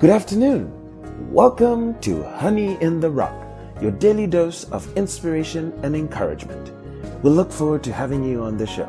Good 0.00 0.10
afternoon. 0.10 0.70
Welcome 1.32 1.98
to 2.02 2.22
Honey 2.22 2.80
in 2.80 3.00
the 3.00 3.10
Rock, 3.10 3.34
your 3.82 3.90
daily 3.90 4.28
dose 4.28 4.62
of 4.70 4.86
inspiration 4.96 5.72
and 5.82 5.96
encouragement. 5.96 6.70
We 7.24 7.30
look 7.30 7.50
forward 7.50 7.82
to 7.82 7.92
having 7.92 8.22
you 8.22 8.44
on 8.44 8.56
the 8.56 8.64
show. 8.64 8.86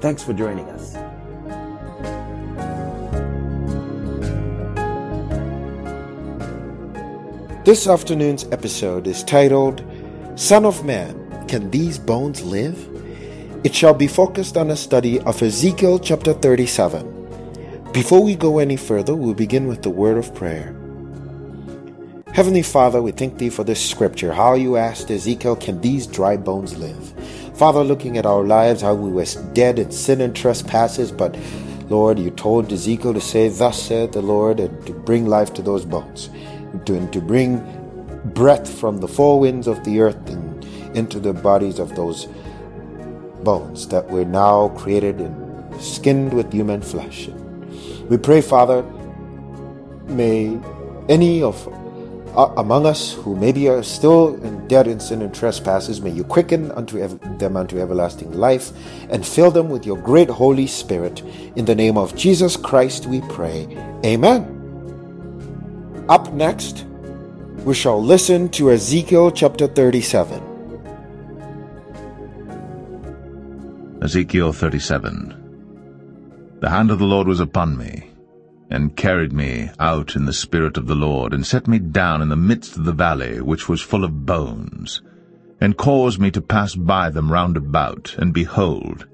Thanks 0.00 0.22
for 0.22 0.32
joining 0.32 0.66
us. 0.66 0.92
This 7.64 7.88
afternoon's 7.88 8.44
episode 8.52 9.08
is 9.08 9.24
titled 9.24 9.82
Son 10.36 10.64
of 10.64 10.84
Man, 10.84 11.44
Can 11.48 11.72
These 11.72 11.98
Bones 11.98 12.40
Live? 12.40 12.78
It 13.64 13.74
shall 13.74 13.94
be 13.94 14.06
focused 14.06 14.56
on 14.56 14.70
a 14.70 14.76
study 14.76 15.18
of 15.22 15.42
Ezekiel 15.42 15.98
chapter 15.98 16.32
37. 16.32 17.21
Before 17.92 18.22
we 18.22 18.36
go 18.36 18.58
any 18.58 18.76
further, 18.76 19.14
we'll 19.14 19.34
begin 19.34 19.66
with 19.66 19.82
the 19.82 19.90
word 19.90 20.16
of 20.16 20.34
prayer. 20.34 20.74
Heavenly 22.32 22.62
Father, 22.62 23.02
we 23.02 23.12
thank 23.12 23.38
Thee 23.38 23.50
for 23.50 23.64
this 23.64 23.84
scripture, 23.84 24.32
how 24.32 24.54
you 24.54 24.76
asked 24.76 25.10
Ezekiel, 25.10 25.56
Can 25.56 25.80
these 25.80 26.06
dry 26.06 26.36
bones 26.38 26.76
live? 26.78 27.12
Father, 27.54 27.84
looking 27.84 28.16
at 28.16 28.24
our 28.24 28.44
lives, 28.44 28.80
how 28.80 28.94
we 28.94 29.10
were 29.10 29.26
dead 29.52 29.78
in 29.78 29.90
sin 29.90 30.22
and 30.22 30.34
trespasses, 30.34 31.12
but 31.12 31.36
Lord, 31.90 32.18
you 32.18 32.30
told 32.30 32.72
Ezekiel 32.72 33.12
to 33.12 33.20
say, 33.20 33.48
Thus 33.48 33.82
saith 33.82 34.12
the 34.12 34.22
Lord, 34.22 34.58
and 34.58 34.86
to 34.86 34.94
bring 34.94 35.26
life 35.26 35.52
to 35.54 35.62
those 35.62 35.84
bones 35.84 36.30
to, 36.86 37.06
to 37.08 37.20
bring 37.20 37.58
breath 38.34 38.72
from 38.72 38.98
the 38.98 39.08
four 39.08 39.38
winds 39.40 39.66
of 39.66 39.84
the 39.84 40.00
earth 40.00 40.28
and 40.28 40.64
into 40.96 41.20
the 41.20 41.32
bodies 41.32 41.78
of 41.78 41.94
those 41.94 42.26
bones 43.42 43.88
that 43.88 44.08
were 44.10 44.24
now 44.24 44.68
created 44.70 45.20
and 45.20 45.80
skinned 45.80 46.32
with 46.32 46.52
human 46.52 46.80
flesh. 46.80 47.28
We 48.08 48.16
pray, 48.18 48.40
Father, 48.40 48.82
may 50.06 50.58
any 51.08 51.42
of 51.42 51.68
uh, 52.36 52.52
among 52.56 52.86
us 52.86 53.12
who 53.12 53.36
maybe 53.36 53.68
are 53.68 53.82
still 53.82 54.34
in 54.42 54.66
dead 54.66 54.86
in 54.86 54.98
sin 55.00 55.20
and 55.20 55.34
trespasses, 55.34 56.00
may 56.00 56.10
you 56.10 56.24
quicken 56.24 56.70
unto 56.72 56.98
ev- 56.98 57.20
them 57.38 57.56
unto 57.56 57.78
everlasting 57.78 58.32
life 58.32 58.72
and 59.10 59.26
fill 59.26 59.50
them 59.50 59.68
with 59.68 59.84
your 59.84 59.98
great 59.98 60.30
Holy 60.30 60.66
Spirit. 60.66 61.20
In 61.56 61.66
the 61.66 61.74
name 61.74 61.98
of 61.98 62.16
Jesus 62.16 62.56
Christ 62.56 63.06
we 63.06 63.20
pray. 63.28 63.66
Amen. 64.04 64.48
Up 66.08 66.32
next, 66.32 66.86
we 67.64 67.74
shall 67.74 68.02
listen 68.02 68.48
to 68.50 68.70
Ezekiel 68.70 69.30
chapter 69.30 69.66
37. 69.66 70.42
Ezekiel 74.02 74.52
37 74.52 75.41
The 76.62 76.70
hand 76.70 76.92
of 76.92 77.00
the 77.00 77.06
Lord 77.06 77.26
was 77.26 77.40
upon 77.40 77.76
me, 77.76 78.12
and 78.70 78.96
carried 78.96 79.32
me 79.32 79.70
out 79.80 80.14
in 80.14 80.26
the 80.26 80.32
spirit 80.32 80.76
of 80.76 80.86
the 80.86 80.94
Lord, 80.94 81.34
and 81.34 81.44
set 81.44 81.66
me 81.66 81.80
down 81.80 82.22
in 82.22 82.28
the 82.28 82.36
midst 82.36 82.76
of 82.76 82.84
the 82.84 82.92
valley, 82.92 83.40
which 83.40 83.68
was 83.68 83.80
full 83.80 84.04
of 84.04 84.24
bones, 84.24 85.02
and 85.60 85.76
caused 85.76 86.20
me 86.20 86.30
to 86.30 86.40
pass 86.40 86.76
by 86.76 87.10
them 87.10 87.32
round 87.32 87.56
about, 87.56 88.14
and 88.16 88.32
behold, 88.32 89.08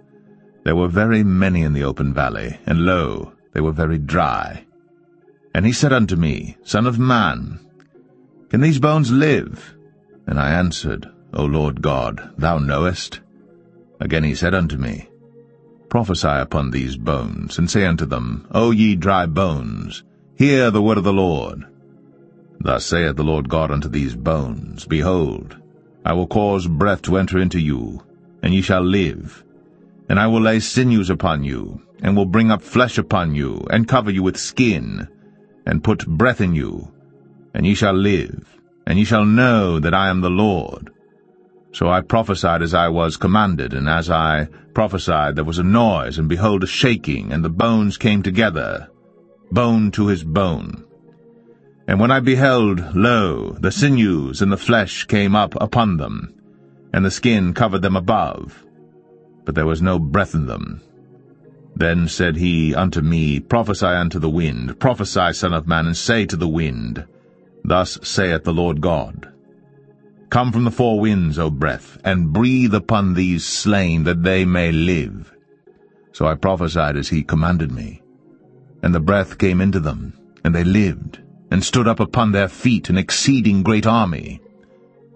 there 0.65 0.77
were 0.77 0.89
very 0.89 1.25
many 1.25 1.63
in 1.63 1.73
the 1.73 1.85
open 1.85 2.13
valley, 2.13 2.59
and 2.67 2.85
lo, 2.85 3.33
they 3.55 3.63
were 3.63 3.73
very 3.73 3.97
dry. 3.97 4.67
And 5.55 5.65
he 5.65 5.73
said 5.73 5.95
unto 5.95 6.17
me, 6.17 6.59
Son 6.65 6.87
of 6.87 6.99
man, 6.99 7.61
can 8.51 8.61
these 8.61 8.79
bones 8.79 9.11
live? 9.11 9.75
And 10.27 10.39
I 10.39 10.51
answered, 10.51 11.09
O 11.33 11.47
Lord 11.47 11.81
God, 11.81 12.35
thou 12.37 12.59
knowest. 12.59 13.21
Again 14.01 14.25
he 14.25 14.35
said 14.35 14.53
unto 14.53 14.77
me, 14.77 15.09
Prophesy 15.89 16.29
upon 16.29 16.71
these 16.71 16.97
bones, 16.97 17.59
and 17.59 17.71
say 17.71 17.87
unto 17.87 18.05
them, 18.05 18.47
O 18.53 18.71
ye 18.71 18.95
dry 18.95 19.25
bones, 19.27 20.05
hear 20.37 20.71
the 20.71 20.83
word 20.83 20.99
of 20.99 21.05
the 21.05 21.13
Lord. 21.13 21.65
Thus 22.61 22.85
saith 22.85 23.17
the 23.17 23.25
Lord 23.25 23.49
God 23.49 23.71
unto 23.71 23.89
these 23.89 24.15
bones, 24.15 24.85
Behold, 24.85 25.57
I 26.05 26.13
will 26.13 26.27
cause 26.27 26.67
breath 26.67 27.03
to 27.03 27.17
enter 27.17 27.39
into 27.39 27.59
you, 27.59 28.03
and 28.43 28.53
ye 28.53 28.61
shall 28.61 28.83
live. 28.83 29.45
And 30.09 30.19
I 30.19 30.27
will 30.27 30.41
lay 30.41 30.61
sinews 30.61 31.09
upon 31.09 31.45
you, 31.45 31.81
and 32.03 32.17
will 32.17 32.27
bring 32.27 32.51
up 32.51 32.63
flesh 32.63 32.99
upon 32.99 33.35
you, 33.35 33.67
and 33.71 33.89
cover 33.89 34.11
you 34.11 34.23
with 34.23 34.37
skin, 34.37 35.09
and 35.67 35.85
put 35.85 36.07
breath 36.07 36.41
in 36.41 36.55
you, 36.55 36.93
and 37.55 37.67
ye 37.67 37.75
shall 37.75 37.95
live, 37.95 38.59
and 38.87 38.99
ye 38.99 39.05
shall 39.05 39.25
know 39.25 39.79
that 39.79 39.95
I 39.95 40.09
am 40.09 40.21
the 40.21 40.31
Lord. 40.31 40.91
So 41.79 41.89
I 41.89 42.01
prophesied 42.01 42.61
as 42.61 42.75
I 42.75 42.89
was 42.89 43.17
commanded, 43.17 43.73
and 43.73 43.89
as 43.89 44.11
I 44.11 44.49
prophesied 44.75 45.37
there 45.37 45.45
was 45.45 45.61
a 45.61 45.63
noise, 45.63 46.19
and 46.19 46.29
behold 46.29 46.65
a 46.65 46.67
shaking, 46.67 47.33
and 47.33 47.45
the 47.45 47.49
bones 47.49 47.97
came 47.97 48.21
together, 48.21 48.89
bone 49.53 49.93
to 49.93 50.09
his 50.09 50.25
bone. 50.25 50.83
And 51.87 52.01
when 52.01 52.11
I 52.11 52.19
beheld, 52.19 52.97
lo, 52.97 53.53
the 53.61 53.71
sinews 53.71 54.43
and 54.43 54.51
the 54.51 54.57
flesh 54.57 55.05
came 55.05 55.37
up 55.37 55.55
upon 55.61 55.99
them, 55.99 56.35
and 56.93 57.05
the 57.05 57.13
skin 57.13 57.55
covered 57.55 57.83
them 57.83 57.95
above, 57.95 58.67
but 59.45 59.55
there 59.55 59.65
was 59.65 59.81
no 59.81 60.01
breath 60.01 60.35
in 60.35 60.47
them. 60.47 60.81
Then 61.77 62.09
said 62.09 62.35
he 62.35 62.75
unto 62.75 63.03
me, 63.03 63.39
Prophesy 63.39 63.87
unto 63.87 64.19
the 64.19 64.29
wind, 64.29 64.81
prophesy, 64.81 65.33
Son 65.33 65.55
of 65.55 65.69
man, 65.69 65.87
and 65.87 65.97
say 65.97 66.27
to 66.27 66.37
the 66.37 66.49
wind, 66.49 67.05
Thus 67.63 68.01
saith 68.03 68.43
the 68.43 68.53
Lord 68.53 68.81
God, 68.81 69.33
Come 70.31 70.53
from 70.53 70.65
the 70.65 70.71
four 70.71 71.01
winds, 71.01 71.39
O 71.39 71.51
breath, 71.51 71.99
and 72.05 72.33
breathe 72.33 72.75
upon 72.75 73.15
these 73.15 73.47
slain, 73.47 74.05
that 74.05 74.23
they 74.23 74.45
may 74.45 74.73
live. 74.73 75.33
So 76.13 76.27
I 76.27 76.35
prophesied 76.35 76.97
as 76.97 77.09
he 77.09 77.23
commanded 77.23 77.73
me. 77.73 78.03
And 78.83 78.95
the 78.95 79.01
breath 79.01 79.39
came 79.39 79.61
into 79.61 79.81
them, 79.81 80.19
and 80.45 80.55
they 80.55 80.65
lived, 80.65 81.21
and 81.51 81.65
stood 81.65 81.89
up 81.89 81.99
upon 81.99 82.33
their 82.33 82.49
feet, 82.49 82.91
an 82.91 82.99
exceeding 82.99 83.63
great 83.63 83.87
army. 83.87 84.41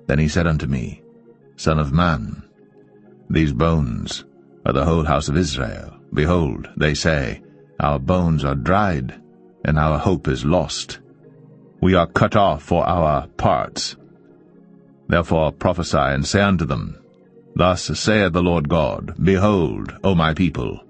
Then 0.06 0.18
he 0.18 0.28
said 0.28 0.46
unto 0.46 0.66
me, 0.66 1.02
Son 1.56 1.78
of 1.78 1.92
man, 1.92 2.42
these 3.28 3.52
bones 3.52 4.24
are 4.64 4.72
the 4.72 4.84
whole 4.84 5.04
house 5.04 5.28
of 5.28 5.36
Israel. 5.36 5.94
Behold, 6.12 6.68
they 6.76 6.94
say, 6.94 7.42
Our 7.80 7.98
bones 7.98 8.44
are 8.44 8.54
dried, 8.54 9.20
and 9.64 9.78
our 9.78 9.98
hope 9.98 10.26
is 10.28 10.44
lost. 10.44 11.00
We 11.80 11.94
are 11.94 12.06
cut 12.06 12.34
off 12.36 12.62
for 12.62 12.86
our 12.86 13.26
parts. 13.26 13.96
Therefore 15.12 15.52
prophesy, 15.52 15.98
and 15.98 16.24
say 16.26 16.40
unto 16.40 16.64
them, 16.64 16.96
Thus 17.54 17.82
saith 18.00 18.32
the 18.32 18.42
Lord 18.42 18.66
God, 18.66 19.14
Behold, 19.22 19.92
O 20.02 20.14
my 20.14 20.32
people, 20.32 20.80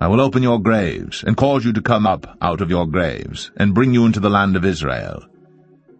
I 0.00 0.08
will 0.08 0.22
open 0.22 0.42
your 0.42 0.58
graves, 0.58 1.22
and 1.22 1.36
cause 1.36 1.62
you 1.62 1.74
to 1.74 1.82
come 1.82 2.06
up 2.06 2.38
out 2.40 2.62
of 2.62 2.70
your 2.70 2.86
graves, 2.86 3.50
and 3.58 3.74
bring 3.74 3.92
you 3.92 4.06
into 4.06 4.20
the 4.20 4.30
land 4.30 4.56
of 4.56 4.64
Israel. 4.64 5.22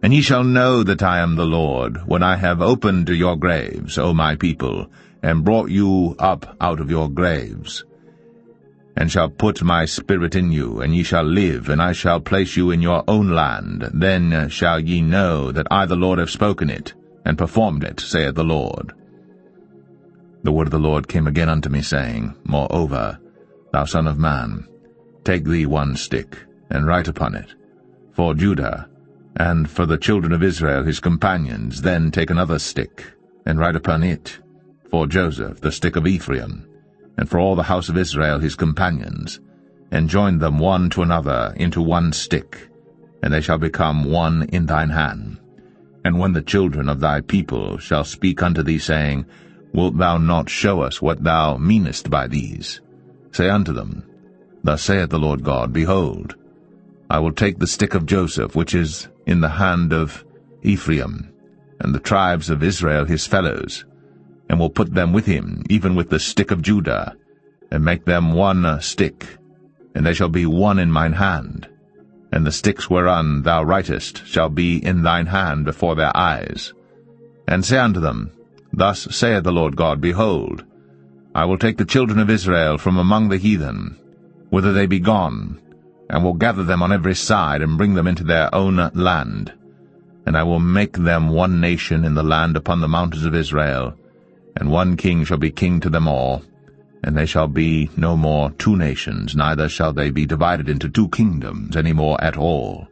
And 0.01 0.15
ye 0.15 0.21
shall 0.21 0.43
know 0.43 0.81
that 0.81 1.03
I 1.03 1.19
am 1.19 1.35
the 1.35 1.45
Lord, 1.45 2.07
when 2.07 2.23
I 2.23 2.37
have 2.37 2.59
opened 2.59 3.07
your 3.09 3.35
graves, 3.35 3.99
O 3.99 4.15
my 4.15 4.35
people, 4.35 4.87
and 5.21 5.45
brought 5.45 5.69
you 5.69 6.15
up 6.17 6.57
out 6.59 6.79
of 6.79 6.89
your 6.89 7.07
graves 7.07 7.83
and 8.97 9.11
shall 9.11 9.29
put 9.29 9.61
my 9.61 9.85
spirit 9.85 10.33
in 10.33 10.51
you, 10.51 10.81
and 10.81 10.95
ye 10.95 11.03
shall 11.03 11.23
live, 11.23 11.69
and 11.69 11.79
I 11.79 11.91
shall 11.91 12.19
place 12.19 12.57
you 12.57 12.71
in 12.71 12.81
your 12.81 13.03
own 13.07 13.29
land. 13.29 13.87
Then 13.93 14.49
shall 14.49 14.79
ye 14.79 15.03
know 15.03 15.51
that 15.51 15.67
I 15.69 15.85
the 15.85 15.95
Lord 15.95 16.17
have 16.17 16.31
spoken 16.31 16.71
it, 16.71 16.95
and 17.27 17.37
performed 17.37 17.83
it, 17.83 17.99
saith 17.99 18.35
the 18.35 18.43
Lord. 18.43 18.93
The 20.43 20.51
word 20.53 20.67
of 20.67 20.71
the 20.71 20.79
Lord 20.79 21.09
came 21.09 21.27
again 21.27 21.49
unto 21.49 21.67
me, 21.67 21.81
saying, 21.81 22.33
Moreover, 22.45 23.19
thou 23.73 23.83
son 23.83 24.07
of 24.07 24.17
man, 24.17 24.65
take 25.25 25.43
thee 25.43 25.65
one 25.65 25.97
stick, 25.97 26.37
and 26.69 26.87
write 26.87 27.09
upon 27.09 27.35
it, 27.35 27.53
for 28.13 28.33
Judah, 28.33 28.87
and 29.35 29.69
for 29.69 29.85
the 29.85 29.97
children 29.97 30.31
of 30.31 30.41
Israel 30.41 30.85
his 30.85 31.01
companions, 31.01 31.81
then 31.81 32.11
take 32.11 32.29
another 32.29 32.59
stick, 32.59 33.03
and 33.45 33.59
write 33.59 33.75
upon 33.75 34.03
it, 34.03 34.39
for 34.89 35.05
Joseph, 35.05 35.59
the 35.59 35.71
stick 35.71 35.97
of 35.97 36.07
Ephraim, 36.07 36.65
and 37.17 37.29
for 37.29 37.39
all 37.39 37.57
the 37.57 37.63
house 37.63 37.89
of 37.89 37.97
Israel 37.97 38.39
his 38.39 38.55
companions, 38.55 39.41
and 39.91 40.07
join 40.07 40.37
them 40.37 40.59
one 40.59 40.89
to 40.91 41.01
another 41.01 41.53
into 41.57 41.81
one 41.81 42.13
stick, 42.13 42.69
and 43.21 43.33
they 43.33 43.41
shall 43.41 43.57
become 43.57 44.05
one 44.05 44.43
in 44.43 44.65
thine 44.65 44.91
hand. 44.91 45.39
And 46.07 46.19
when 46.19 46.31
the 46.31 46.41
children 46.41 46.87
of 46.87 47.01
thy 47.01 47.19
people 47.19 47.77
shall 47.79 48.05
speak 48.05 48.41
unto 48.41 48.63
thee, 48.63 48.79
saying, 48.79 49.25
Wilt 49.73 49.97
thou 49.97 50.17
not 50.17 50.49
show 50.49 50.79
us 50.79 51.01
what 51.01 51.21
thou 51.21 51.57
meanest 51.57 52.09
by 52.09 52.27
these? 52.27 52.79
Say 53.33 53.49
unto 53.49 53.73
them, 53.73 54.03
Thus 54.63 54.83
saith 54.83 55.09
the 55.09 55.19
Lord 55.19 55.43
God, 55.43 55.73
Behold, 55.73 56.37
I 57.09 57.19
will 57.19 57.33
take 57.33 57.59
the 57.59 57.67
stick 57.67 57.93
of 57.93 58.05
Joseph, 58.05 58.55
which 58.55 58.73
is 58.73 59.09
in 59.25 59.41
the 59.41 59.49
hand 59.49 59.91
of 59.91 60.23
Ephraim, 60.63 61.29
and 61.81 61.93
the 61.93 61.99
tribes 61.99 62.49
of 62.49 62.63
Israel 62.63 63.03
his 63.03 63.27
fellows, 63.27 63.83
and 64.47 64.61
will 64.61 64.69
put 64.69 64.93
them 64.93 65.11
with 65.11 65.25
him, 65.25 65.61
even 65.69 65.93
with 65.93 66.09
the 66.09 66.19
stick 66.19 66.51
of 66.51 66.61
Judah, 66.61 67.17
and 67.69 67.83
make 67.83 68.05
them 68.05 68.31
one 68.31 68.79
stick, 68.79 69.27
and 69.93 70.05
they 70.05 70.13
shall 70.13 70.29
be 70.29 70.45
one 70.45 70.79
in 70.79 70.89
mine 70.89 71.11
hand. 71.11 71.67
And 72.31 72.45
the 72.45 72.51
sticks 72.51 72.89
whereon 72.89 73.43
thou 73.43 73.63
writest 73.63 74.25
shall 74.25 74.49
be 74.49 74.83
in 74.83 75.01
thine 75.01 75.27
hand 75.27 75.65
before 75.65 75.95
their 75.95 76.15
eyes. 76.15 76.73
And 77.47 77.63
say 77.63 77.77
unto 77.77 77.99
them, 77.99 78.31
Thus 78.73 79.07
saith 79.15 79.43
the 79.43 79.51
Lord 79.51 79.75
God, 79.75 80.01
Behold, 80.01 80.65
I 81.33 81.45
will 81.45 81.57
take 81.57 81.77
the 81.77 81.85
children 81.85 82.19
of 82.19 82.29
Israel 82.29 82.77
from 82.77 82.97
among 82.97 83.29
the 83.29 83.37
heathen, 83.37 83.97
whither 84.49 84.73
they 84.73 84.87
be 84.87 84.99
gone, 84.99 85.59
and 86.09 86.23
will 86.23 86.33
gather 86.33 86.63
them 86.63 86.81
on 86.81 86.91
every 86.91 87.15
side, 87.15 87.61
and 87.61 87.77
bring 87.77 87.93
them 87.93 88.07
into 88.07 88.23
their 88.23 88.53
own 88.53 88.91
land. 88.93 89.53
And 90.25 90.35
I 90.35 90.43
will 90.43 90.59
make 90.59 90.97
them 90.97 91.29
one 91.29 91.61
nation 91.61 92.03
in 92.03 92.15
the 92.15 92.23
land 92.23 92.57
upon 92.57 92.81
the 92.81 92.87
mountains 92.87 93.23
of 93.23 93.35
Israel, 93.35 93.93
and 94.55 94.71
one 94.71 94.97
king 94.97 95.23
shall 95.23 95.37
be 95.37 95.51
king 95.51 95.79
to 95.81 95.89
them 95.89 96.07
all. 96.07 96.43
And 97.03 97.15
they 97.15 97.25
shall 97.25 97.47
be 97.47 97.89
no 97.95 98.17
more 98.17 98.51
two 98.51 98.75
nations, 98.75 99.35
neither 99.35 99.69
shall 99.69 99.93
they 99.93 100.09
be 100.09 100.25
divided 100.25 100.67
into 100.67 100.89
two 100.89 101.09
kingdoms 101.09 101.77
any 101.77 101.93
more 101.93 102.21
at 102.23 102.37
all. 102.37 102.87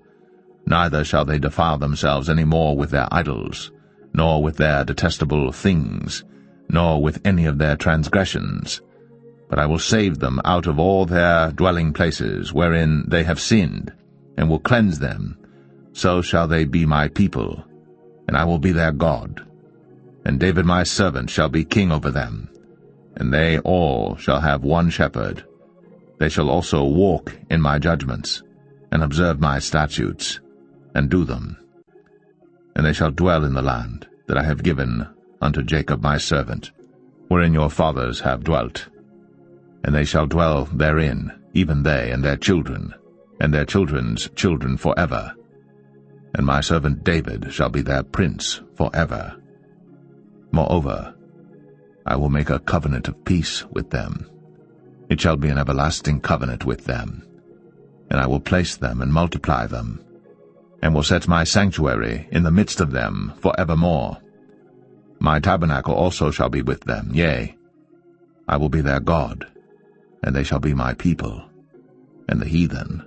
Neither 0.65 1.03
shall 1.03 1.25
they 1.25 1.39
defile 1.39 1.77
themselves 1.77 2.29
any 2.29 2.43
more 2.43 2.75
with 2.75 2.91
their 2.91 3.07
idols, 3.11 3.71
nor 4.13 4.41
with 4.41 4.57
their 4.57 4.83
detestable 4.83 5.51
things, 5.51 6.23
nor 6.69 7.01
with 7.01 7.21
any 7.25 7.45
of 7.45 7.57
their 7.57 7.75
transgressions. 7.75 8.81
But 9.49 9.59
I 9.59 9.65
will 9.67 9.79
save 9.79 10.19
them 10.19 10.41
out 10.43 10.65
of 10.65 10.79
all 10.79 11.05
their 11.05 11.51
dwelling 11.51 11.93
places 11.93 12.51
wherein 12.51 13.05
they 13.07 13.23
have 13.23 13.39
sinned, 13.39 13.93
and 14.37 14.49
will 14.49 14.59
cleanse 14.59 14.99
them. 14.99 15.37
So 15.93 16.21
shall 16.21 16.47
they 16.47 16.65
be 16.65 16.85
my 16.85 17.07
people, 17.07 17.63
and 18.27 18.35
I 18.35 18.43
will 18.45 18.59
be 18.59 18.71
their 18.71 18.91
God. 18.91 19.45
And 20.25 20.39
David 20.39 20.65
my 20.65 20.83
servant 20.83 21.29
shall 21.29 21.49
be 21.49 21.63
king 21.63 21.91
over 21.91 22.09
them, 22.09 22.49
and 23.17 23.33
they 23.33 23.59
all 23.59 24.15
shall 24.17 24.41
have 24.41 24.63
one 24.63 24.89
shepherd. 24.89 25.45
They 26.19 26.29
shall 26.29 26.49
also 26.49 26.83
walk 26.83 27.37
in 27.49 27.61
my 27.61 27.79
judgments, 27.79 28.43
and 28.91 29.03
observe 29.03 29.39
my 29.39 29.59
statutes, 29.59 30.39
and 30.93 31.09
do 31.09 31.23
them. 31.23 31.57
And 32.75 32.85
they 32.85 32.93
shall 32.93 33.11
dwell 33.11 33.43
in 33.43 33.53
the 33.53 33.61
land 33.61 34.07
that 34.27 34.37
I 34.37 34.43
have 34.43 34.63
given 34.63 35.07
unto 35.41 35.61
Jacob 35.63 36.01
my 36.01 36.17
servant, 36.17 36.71
wherein 37.27 37.53
your 37.53 37.69
fathers 37.69 38.19
have 38.21 38.43
dwelt. 38.43 38.87
And 39.83 39.93
they 39.93 40.05
shall 40.05 40.25
dwell 40.25 40.65
therein, 40.65 41.31
even 41.53 41.83
they 41.83 42.11
and 42.11 42.23
their 42.23 42.37
children, 42.37 42.93
and 43.39 43.53
their 43.53 43.65
children's 43.65 44.29
children 44.35 44.77
for 44.77 44.97
ever. 44.97 45.33
And 46.33 46.45
my 46.45 46.61
servant 46.61 47.03
David 47.03 47.53
shall 47.53 47.69
be 47.69 47.81
their 47.81 48.03
prince 48.03 48.61
for 48.75 48.89
ever. 48.93 49.35
Moreover, 50.51 51.14
I 52.05 52.15
will 52.15 52.29
make 52.29 52.49
a 52.49 52.59
covenant 52.59 53.07
of 53.07 53.25
peace 53.25 53.65
with 53.71 53.89
them. 53.89 54.29
It 55.09 55.19
shall 55.19 55.37
be 55.37 55.49
an 55.49 55.57
everlasting 55.57 56.21
covenant 56.21 56.65
with 56.65 56.85
them. 56.85 57.23
And 58.11 58.19
I 58.19 58.27
will 58.27 58.39
place 58.39 58.75
them 58.75 59.01
and 59.01 59.11
multiply 59.11 59.65
them, 59.65 60.03
and 60.81 60.93
will 60.93 61.03
set 61.03 61.27
my 61.27 61.43
sanctuary 61.43 62.27
in 62.31 62.43
the 62.43 62.51
midst 62.51 62.79
of 62.79 62.91
them 62.91 63.33
for 63.39 63.59
evermore. 63.59 64.17
My 65.19 65.39
tabernacle 65.39 65.95
also 65.95 66.29
shall 66.29 66.49
be 66.49 66.61
with 66.61 66.81
them, 66.81 67.09
yea, 67.11 67.57
I 68.47 68.57
will 68.57 68.69
be 68.69 68.81
their 68.81 68.99
God, 68.99 69.47
and 70.21 70.35
they 70.35 70.43
shall 70.43 70.59
be 70.59 70.75
my 70.75 70.93
people, 70.93 71.43
and 72.29 72.39
the 72.39 72.47
heathen 72.47 73.03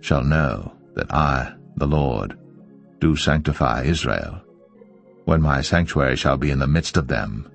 shall 0.00 0.22
know 0.22 0.72
that 0.94 1.12
I, 1.12 1.54
the 1.76 1.86
Lord, 1.86 2.38
do 3.00 3.16
sanctify 3.16 3.84
Israel, 3.84 4.42
when 5.24 5.40
my 5.40 5.62
sanctuary 5.62 6.16
shall 6.16 6.36
be 6.36 6.50
in 6.50 6.58
the 6.58 6.66
midst 6.66 6.98
of 6.98 7.08
them 7.08 7.50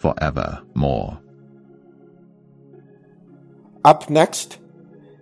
for 0.00 0.14
evermore. 0.20 1.20
Up 3.84 4.08
next, 4.08 4.58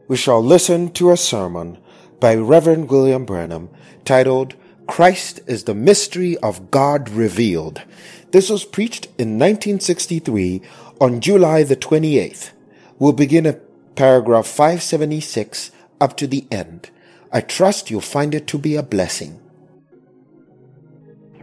we 0.06 0.16
shall 0.16 0.42
listen 0.42 0.92
to 0.92 1.10
a 1.10 1.16
sermon 1.16 1.78
by 2.20 2.36
Reverend 2.36 2.88
William 2.88 3.24
Branham 3.24 3.70
titled 4.04 4.54
Christ 4.86 5.40
is 5.46 5.64
the 5.64 5.74
Mystery 5.74 6.36
of 6.38 6.70
God 6.70 7.10
Revealed. 7.10 7.82
This 8.30 8.48
was 8.48 8.64
preached 8.64 9.06
in 9.18 9.38
1963 9.38 10.62
on 11.00 11.20
July 11.20 11.64
the 11.64 11.76
28th. 11.76 12.52
We'll 12.98 13.12
begin 13.12 13.46
at 13.46 13.60
paragraph 13.96 14.46
576 14.46 15.72
up 16.00 16.16
to 16.16 16.26
the 16.28 16.46
end. 16.52 16.90
I 17.32 17.40
trust 17.40 17.90
you'll 17.90 18.00
find 18.00 18.32
it 18.32 18.46
to 18.46 18.58
be 18.58 18.76
a 18.76 18.82
blessing. 18.82 19.40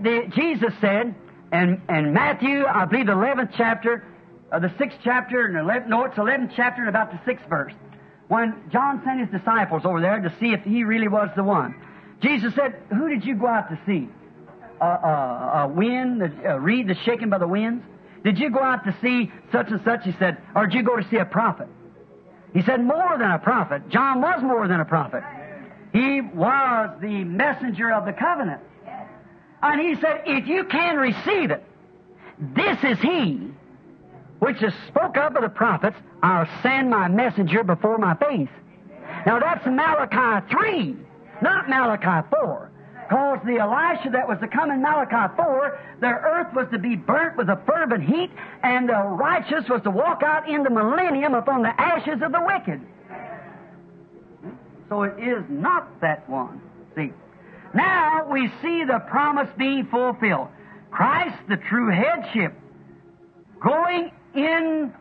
The, 0.02 0.24
Jesus 0.34 0.74
said, 0.80 1.14
and, 1.56 1.82
and 1.88 2.14
Matthew, 2.14 2.66
I 2.66 2.84
believe 2.86 3.06
the 3.06 3.14
11th 3.14 3.54
chapter, 3.56 4.04
uh, 4.52 4.60
the 4.60 4.68
6th 4.68 4.98
chapter, 5.04 5.46
and 5.46 5.58
11, 5.58 5.90
no, 5.90 6.04
it's 6.04 6.18
11th 6.18 6.52
chapter 6.56 6.82
and 6.82 6.90
about 6.90 7.12
the 7.12 7.32
6th 7.32 7.48
verse. 7.48 7.74
When 8.28 8.62
John 8.72 9.02
sent 9.06 9.22
his 9.22 9.30
disciples 9.30 9.84
over 9.86 10.02
there 10.02 10.20
to 10.20 10.34
see 10.40 10.48
if 10.48 10.62
he 10.64 10.84
really 10.84 11.08
was 11.08 11.30
the 11.36 11.44
one, 11.44 11.76
Jesus 12.22 12.54
said, 12.56 12.76
Who 12.90 13.08
did 13.08 13.24
you 13.24 13.36
go 13.36 13.48
out 13.48 13.70
to 13.70 13.80
see? 13.86 14.10
A 14.82 14.84
uh, 14.84 14.88
uh, 14.88 15.68
wind, 15.68 16.22
a 16.46 16.60
reed 16.60 16.90
that's 16.90 17.00
shaken 17.02 17.30
by 17.30 17.38
the 17.38 17.48
winds? 17.48 17.86
Did 18.26 18.38
you 18.38 18.50
go 18.50 18.62
out 18.62 18.84
to 18.84 18.96
see 19.02 19.32
such 19.52 19.70
and 19.70 19.80
such? 19.86 20.04
He 20.04 20.14
said, 20.20 20.38
Or 20.56 20.68
did 20.68 20.76
you 20.76 20.84
go 20.84 20.98
to 20.98 21.08
see 21.10 21.18
a 21.18 21.26
prophet? 21.26 21.68
He 22.54 22.64
said, 22.64 22.84
More 22.84 23.18
than 23.18 23.32
a 23.32 23.40
prophet. 23.40 23.88
John 23.90 24.22
was 24.22 24.42
more 24.42 24.68
than 24.68 24.82
a 24.82 24.86
prophet. 24.86 25.24
He 25.94 26.20
was 26.20 26.98
the 27.00 27.24
messenger 27.24 27.94
of 27.94 28.06
the 28.06 28.12
covenant. 28.14 28.62
And 29.66 29.82
he 29.82 30.00
said, 30.00 30.22
If 30.26 30.48
you 30.48 30.64
can 30.66 30.98
receive 30.98 31.52
it, 31.52 31.64
this 32.40 32.78
is 32.84 33.00
he 33.00 33.52
which 34.40 34.62
is 34.62 34.74
spoke 34.88 35.18
up 35.18 35.36
of 35.36 35.42
the 35.42 35.50
prophets, 35.50 35.98
I'll 36.22 36.48
send 36.62 36.90
my 36.90 37.08
messenger 37.08 37.64
before 37.64 37.98
my 37.98 38.14
face. 38.16 38.50
Now 39.26 39.40
that's 39.40 39.66
Malachi 39.66 40.46
3, 40.52 40.96
not 41.42 41.68
Malachi 41.68 42.28
4. 42.30 42.72
Because 42.94 43.40
the 43.46 43.58
Elijah 43.58 44.10
that 44.12 44.28
was 44.28 44.38
to 44.42 44.48
come 44.48 44.70
in 44.70 44.82
Malachi 44.82 45.34
4, 45.36 45.80
the 46.02 46.08
earth 46.08 46.54
was 46.54 46.68
to 46.72 46.78
be 46.78 46.96
burnt 46.96 47.38
with 47.38 47.50
a 47.50 47.60
fervent 47.66 48.04
heat, 48.04 48.30
and 48.62 48.90
the 48.90 48.94
righteous 48.94 49.68
was 49.70 49.82
to 49.84 49.90
walk 49.92 50.22
out 50.22 50.48
in 50.48 50.64
the 50.64 50.70
millennium 50.70 51.34
upon 51.34 51.64
the 51.64 51.82
ashes 51.82 52.22
of 52.22 52.32
the 52.32 52.42
wicked. 52.46 52.82
So 54.90 55.04
it 55.04 55.18
is 55.20 55.44
not 55.50 56.02
that 56.02 56.30
one. 56.30 56.62
See? 56.96 57.12
Now 57.76 58.26
we 58.32 58.50
see 58.62 58.86
the 58.86 59.00
promise 59.10 59.50
being 59.58 59.86
fulfilled. 59.88 60.48
Christ, 60.92 61.38
the 61.50 61.58
true 61.58 61.92
headship, 61.92 62.54
going 63.60 64.12
in, 64.34 64.94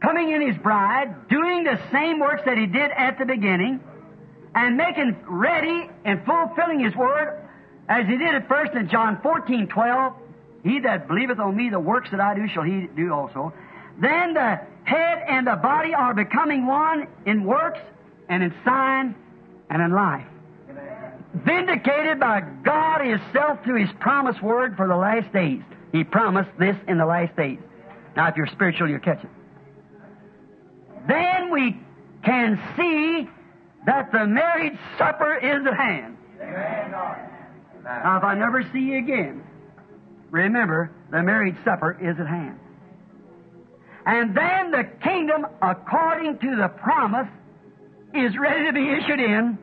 coming 0.00 0.30
in 0.30 0.46
His 0.46 0.56
bride, 0.62 1.28
doing 1.28 1.64
the 1.64 1.78
same 1.90 2.20
works 2.20 2.42
that 2.46 2.56
He 2.56 2.66
did 2.66 2.92
at 2.92 3.18
the 3.18 3.24
beginning, 3.24 3.80
and 4.54 4.76
making 4.76 5.16
ready 5.26 5.90
and 6.04 6.24
fulfilling 6.24 6.78
His 6.78 6.94
word 6.94 7.40
as 7.88 8.06
He 8.06 8.16
did 8.16 8.32
at 8.32 8.46
first 8.46 8.72
in 8.74 8.88
John 8.88 9.20
14, 9.20 9.66
12. 9.66 10.14
He 10.62 10.78
that 10.80 11.08
believeth 11.08 11.40
on 11.40 11.56
me, 11.56 11.68
the 11.68 11.80
works 11.80 12.10
that 12.12 12.20
I 12.20 12.34
do 12.34 12.48
shall 12.48 12.62
he 12.62 12.88
do 12.96 13.12
also. 13.12 13.52
Then 14.00 14.32
the 14.32 14.60
head 14.84 15.24
and 15.28 15.46
the 15.46 15.56
body 15.56 15.92
are 15.94 16.14
becoming 16.14 16.66
one 16.66 17.06
in 17.26 17.44
works 17.44 17.80
and 18.30 18.42
in 18.42 18.54
sign 18.64 19.14
and 19.68 19.82
in 19.82 19.92
life. 19.92 20.24
Vindicated 21.34 22.20
by 22.20 22.42
God 22.62 23.00
Himself 23.00 23.64
through 23.64 23.84
His 23.84 23.90
promised 23.98 24.42
word 24.42 24.76
for 24.76 24.86
the 24.86 24.96
last 24.96 25.32
days. 25.32 25.62
He 25.92 26.04
promised 26.04 26.50
this 26.58 26.76
in 26.86 26.98
the 26.98 27.06
last 27.06 27.36
days. 27.36 27.58
Now, 28.16 28.28
if 28.28 28.36
you're 28.36 28.46
spiritual, 28.46 28.88
you'll 28.88 29.00
catch 29.00 29.22
it. 29.24 29.30
Then 31.08 31.50
we 31.50 31.80
can 32.24 32.60
see 32.76 33.28
that 33.86 34.12
the 34.12 34.26
marriage 34.26 34.78
supper 34.96 35.34
is 35.34 35.66
at 35.66 35.74
hand. 35.74 36.16
Now, 37.84 38.16
if 38.16 38.24
I 38.24 38.34
never 38.34 38.62
see 38.72 38.80
you 38.80 38.98
again, 38.98 39.42
remember 40.30 40.90
the 41.10 41.22
marriage 41.22 41.56
supper 41.64 41.98
is 42.00 42.18
at 42.18 42.26
hand. 42.26 42.58
And 44.06 44.36
then 44.36 44.70
the 44.70 44.84
kingdom, 45.02 45.46
according 45.60 46.38
to 46.38 46.56
the 46.56 46.68
promise, 46.68 47.28
is 48.14 48.36
ready 48.38 48.66
to 48.66 48.72
be 48.72 48.88
issued 48.90 49.20
in. 49.20 49.58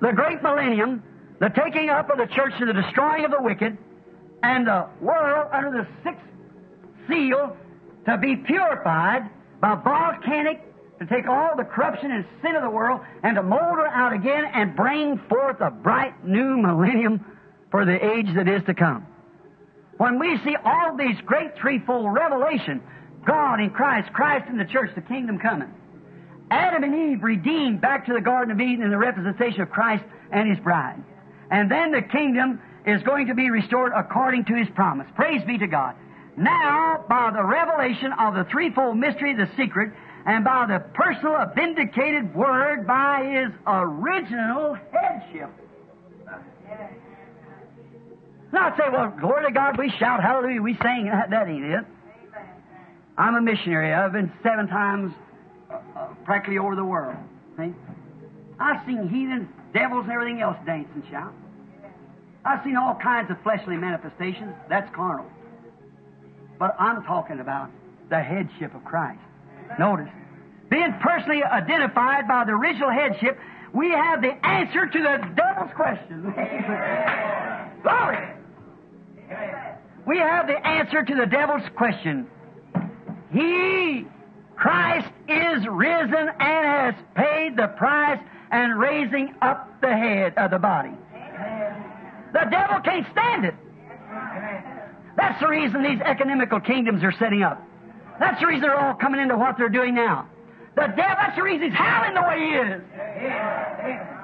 The 0.00 0.12
great 0.12 0.42
millennium, 0.42 1.02
the 1.40 1.48
taking 1.48 1.90
up 1.90 2.10
of 2.10 2.18
the 2.18 2.26
church 2.34 2.52
and 2.58 2.68
the 2.68 2.74
destroying 2.74 3.24
of 3.24 3.30
the 3.30 3.42
wicked, 3.42 3.76
and 4.42 4.66
the 4.66 4.86
world 5.00 5.48
under 5.52 5.70
the 5.70 5.86
sixth 6.04 6.22
seal 7.08 7.56
to 8.06 8.18
be 8.18 8.36
purified 8.36 9.28
by 9.60 9.74
volcanic, 9.74 10.62
to 10.98 11.06
take 11.06 11.28
all 11.28 11.56
the 11.56 11.64
corruption 11.64 12.10
and 12.10 12.24
sin 12.42 12.56
of 12.56 12.62
the 12.62 12.70
world 12.70 13.00
and 13.22 13.36
to 13.36 13.42
mold 13.42 13.60
her 13.60 13.86
out 13.86 14.12
again 14.12 14.44
and 14.54 14.74
bring 14.74 15.18
forth 15.28 15.60
a 15.60 15.70
bright 15.70 16.24
new 16.24 16.56
millennium 16.56 17.24
for 17.70 17.84
the 17.84 17.92
age 17.92 18.26
that 18.34 18.48
is 18.48 18.62
to 18.64 18.74
come. 18.74 19.06
When 19.98 20.18
we 20.18 20.38
see 20.44 20.56
all 20.64 20.96
these 20.96 21.16
great 21.24 21.56
threefold 21.58 22.14
revelation, 22.14 22.82
God 23.26 23.60
in 23.60 23.70
Christ, 23.70 24.12
Christ 24.12 24.48
in 24.48 24.56
the 24.56 24.64
church, 24.64 24.90
the 24.94 25.02
kingdom 25.02 25.38
coming, 25.38 25.72
Adam 26.50 26.84
and 26.84 26.94
Eve 26.94 27.22
redeemed 27.22 27.80
back 27.80 28.06
to 28.06 28.12
the 28.12 28.20
Garden 28.20 28.52
of 28.52 28.60
Eden 28.60 28.82
in 28.82 28.90
the 28.90 28.98
representation 28.98 29.60
of 29.62 29.70
Christ 29.70 30.04
and 30.30 30.48
His 30.48 30.58
bride. 30.60 31.02
And 31.50 31.70
then 31.70 31.92
the 31.92 32.02
kingdom 32.02 32.60
is 32.86 33.02
going 33.02 33.26
to 33.28 33.34
be 33.34 33.50
restored 33.50 33.92
according 33.94 34.44
to 34.46 34.54
His 34.54 34.68
promise. 34.74 35.06
Praise 35.14 35.42
be 35.46 35.58
to 35.58 35.66
God. 35.66 35.94
Now, 36.36 37.04
by 37.08 37.30
the 37.34 37.42
revelation 37.42 38.12
of 38.18 38.34
the 38.34 38.44
threefold 38.50 38.98
mystery, 38.98 39.34
the 39.34 39.48
secret, 39.56 39.92
and 40.26 40.44
by 40.44 40.66
the 40.66 40.80
personal 40.92 41.46
vindicated 41.54 42.34
word 42.34 42.86
by 42.86 43.24
his 43.24 43.52
original 43.66 44.76
headship. 44.92 45.50
Not 48.52 48.76
say, 48.76 48.84
well, 48.92 49.14
glory 49.18 49.46
to 49.46 49.52
God, 49.52 49.78
we 49.78 49.90
shout 49.98 50.22
hallelujah, 50.22 50.62
we 50.62 50.74
sing, 50.82 51.06
that, 51.06 51.30
that 51.30 51.48
ain't 51.48 51.64
it. 51.64 51.84
I'm 53.16 53.34
a 53.34 53.40
missionary. 53.40 53.94
I've 53.94 54.12
been 54.12 54.32
seven 54.42 54.66
times 54.68 55.12
uh, 55.70 56.06
practically 56.24 56.58
over 56.58 56.74
the 56.76 56.84
world. 56.84 57.16
See? 57.56 57.72
I've 58.58 58.84
seen 58.86 59.08
heathen 59.08 59.48
devils 59.72 60.04
and 60.04 60.12
everything 60.12 60.40
else 60.40 60.56
dance 60.64 60.88
and 60.94 61.04
shout. 61.10 61.32
I've 62.44 62.62
seen 62.64 62.76
all 62.76 62.94
kinds 62.94 63.30
of 63.30 63.40
fleshly 63.42 63.76
manifestations. 63.76 64.54
That's 64.68 64.88
carnal. 64.94 65.26
But 66.58 66.76
I'm 66.78 67.02
talking 67.04 67.40
about 67.40 67.70
the 68.08 68.20
headship 68.20 68.74
of 68.74 68.84
Christ. 68.84 69.20
Notice, 69.78 70.08
being 70.70 70.94
personally 71.02 71.42
identified 71.42 72.28
by 72.28 72.44
the 72.44 72.52
original 72.52 72.90
headship, 72.90 73.38
we 73.74 73.90
have 73.90 74.22
the 74.22 74.32
answer 74.46 74.86
to 74.86 74.98
the 74.98 75.28
devil's 75.34 75.72
question. 75.74 76.22
Glory! 77.82 78.28
We 80.06 80.18
have 80.18 80.46
the 80.46 80.66
answer 80.66 81.02
to 81.02 81.14
the 81.14 81.26
devil's 81.26 81.68
question. 81.76 82.28
He, 83.32 84.06
Christ, 84.56 85.08
is 85.28 85.66
risen 85.68 86.28
and 86.40 86.66
has 86.66 86.94
paid 87.14 87.56
the 87.56 87.68
price 87.76 88.20
and 88.50 88.78
raising 88.78 89.34
up 89.42 89.80
the 89.80 89.88
head 89.88 90.34
of 90.36 90.50
the 90.50 90.58
body. 90.58 90.92
The 92.32 92.44
devil 92.50 92.80
can't 92.80 93.06
stand 93.12 93.44
it. 93.44 93.54
That's 95.16 95.40
the 95.40 95.48
reason 95.48 95.82
these 95.82 96.00
economical 96.00 96.60
kingdoms 96.60 97.02
are 97.02 97.12
setting 97.18 97.42
up. 97.42 97.62
That's 98.18 98.40
the 98.40 98.46
reason 98.46 98.62
they're 98.62 98.78
all 98.78 98.94
coming 98.94 99.20
into 99.20 99.36
what 99.36 99.56
they're 99.58 99.68
doing 99.68 99.94
now. 99.94 100.28
The 100.74 100.88
devil, 100.88 101.16
that's 101.20 101.36
the 101.36 101.42
reason 101.42 101.70
he's 101.70 101.78
howling 101.78 102.14
the 102.14 102.22
way 102.22 102.38
he 102.38 102.54
is. 102.54 102.82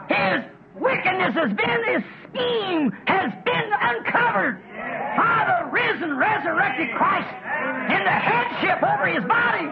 His 0.09 0.45
wickedness 0.81 1.35
has 1.35 1.53
been, 1.53 1.85
his 1.95 2.03
scheme 2.29 2.93
has 3.07 3.33
been 3.45 3.71
uncovered 3.81 4.63
by 5.17 5.45
the 5.49 5.71
risen, 5.71 6.17
resurrected 6.17 6.91
Christ 6.97 7.29
in 7.93 8.05
the 8.05 8.11
headship 8.11 8.83
over 8.83 9.07
his 9.07 9.25
body. 9.25 9.67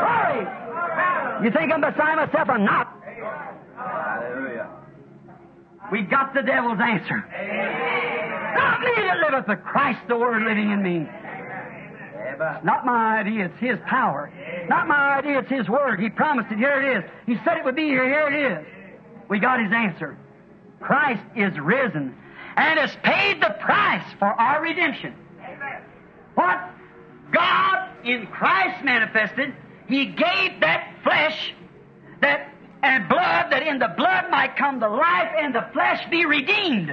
Glory. 0.00 1.44
You 1.44 1.50
think 1.50 1.72
I'm 1.72 1.80
beside 1.80 2.16
myself? 2.16 2.48
I'm 2.48 2.64
not. 2.64 2.90
We 5.92 6.02
got 6.02 6.34
the 6.34 6.42
devil's 6.42 6.80
answer. 6.80 7.16
Not 8.54 8.80
me 8.80 8.92
that 8.96 9.18
liveth, 9.18 9.46
but 9.46 9.64
Christ 9.64 10.00
the 10.08 10.16
Word 10.16 10.42
living 10.42 10.70
in 10.70 10.82
me. 10.82 11.06
Not 12.64 12.84
my 12.86 13.18
idea, 13.20 13.46
it's 13.46 13.58
His 13.60 13.78
power. 13.86 14.32
Not 14.68 14.88
my 14.88 15.18
idea, 15.18 15.40
it's 15.40 15.50
His 15.50 15.68
Word. 15.68 16.00
He 16.00 16.08
promised 16.08 16.50
it, 16.50 16.58
here 16.58 16.80
it 16.80 16.98
is. 16.98 17.10
He 17.26 17.36
said 17.44 17.58
it 17.58 17.64
would 17.64 17.76
be 17.76 17.86
here, 17.86 18.08
here 18.08 18.28
it 18.28 18.58
is. 18.58 18.66
We 19.28 19.38
got 19.38 19.60
His 19.60 19.72
answer. 19.72 20.16
Christ 20.80 21.22
is 21.36 21.52
risen 21.58 22.16
and 22.56 22.78
has 22.78 22.96
paid 23.02 23.42
the 23.42 23.54
price 23.60 24.04
for 24.18 24.28
our 24.28 24.62
redemption. 24.62 25.14
Amen. 25.40 25.82
What 26.34 26.70
God 27.32 27.90
in 28.04 28.26
Christ 28.26 28.84
manifested, 28.84 29.54
He 29.88 30.06
gave 30.06 30.60
that 30.60 30.94
flesh, 31.02 31.54
that 32.20 32.50
and 32.82 33.08
blood, 33.08 33.50
that 33.50 33.62
in 33.66 33.78
the 33.78 33.88
blood 33.96 34.30
might 34.30 34.56
come 34.56 34.78
the 34.78 34.88
life 34.88 35.32
and 35.38 35.54
the 35.54 35.66
flesh 35.72 36.06
be 36.10 36.26
redeemed. 36.26 36.88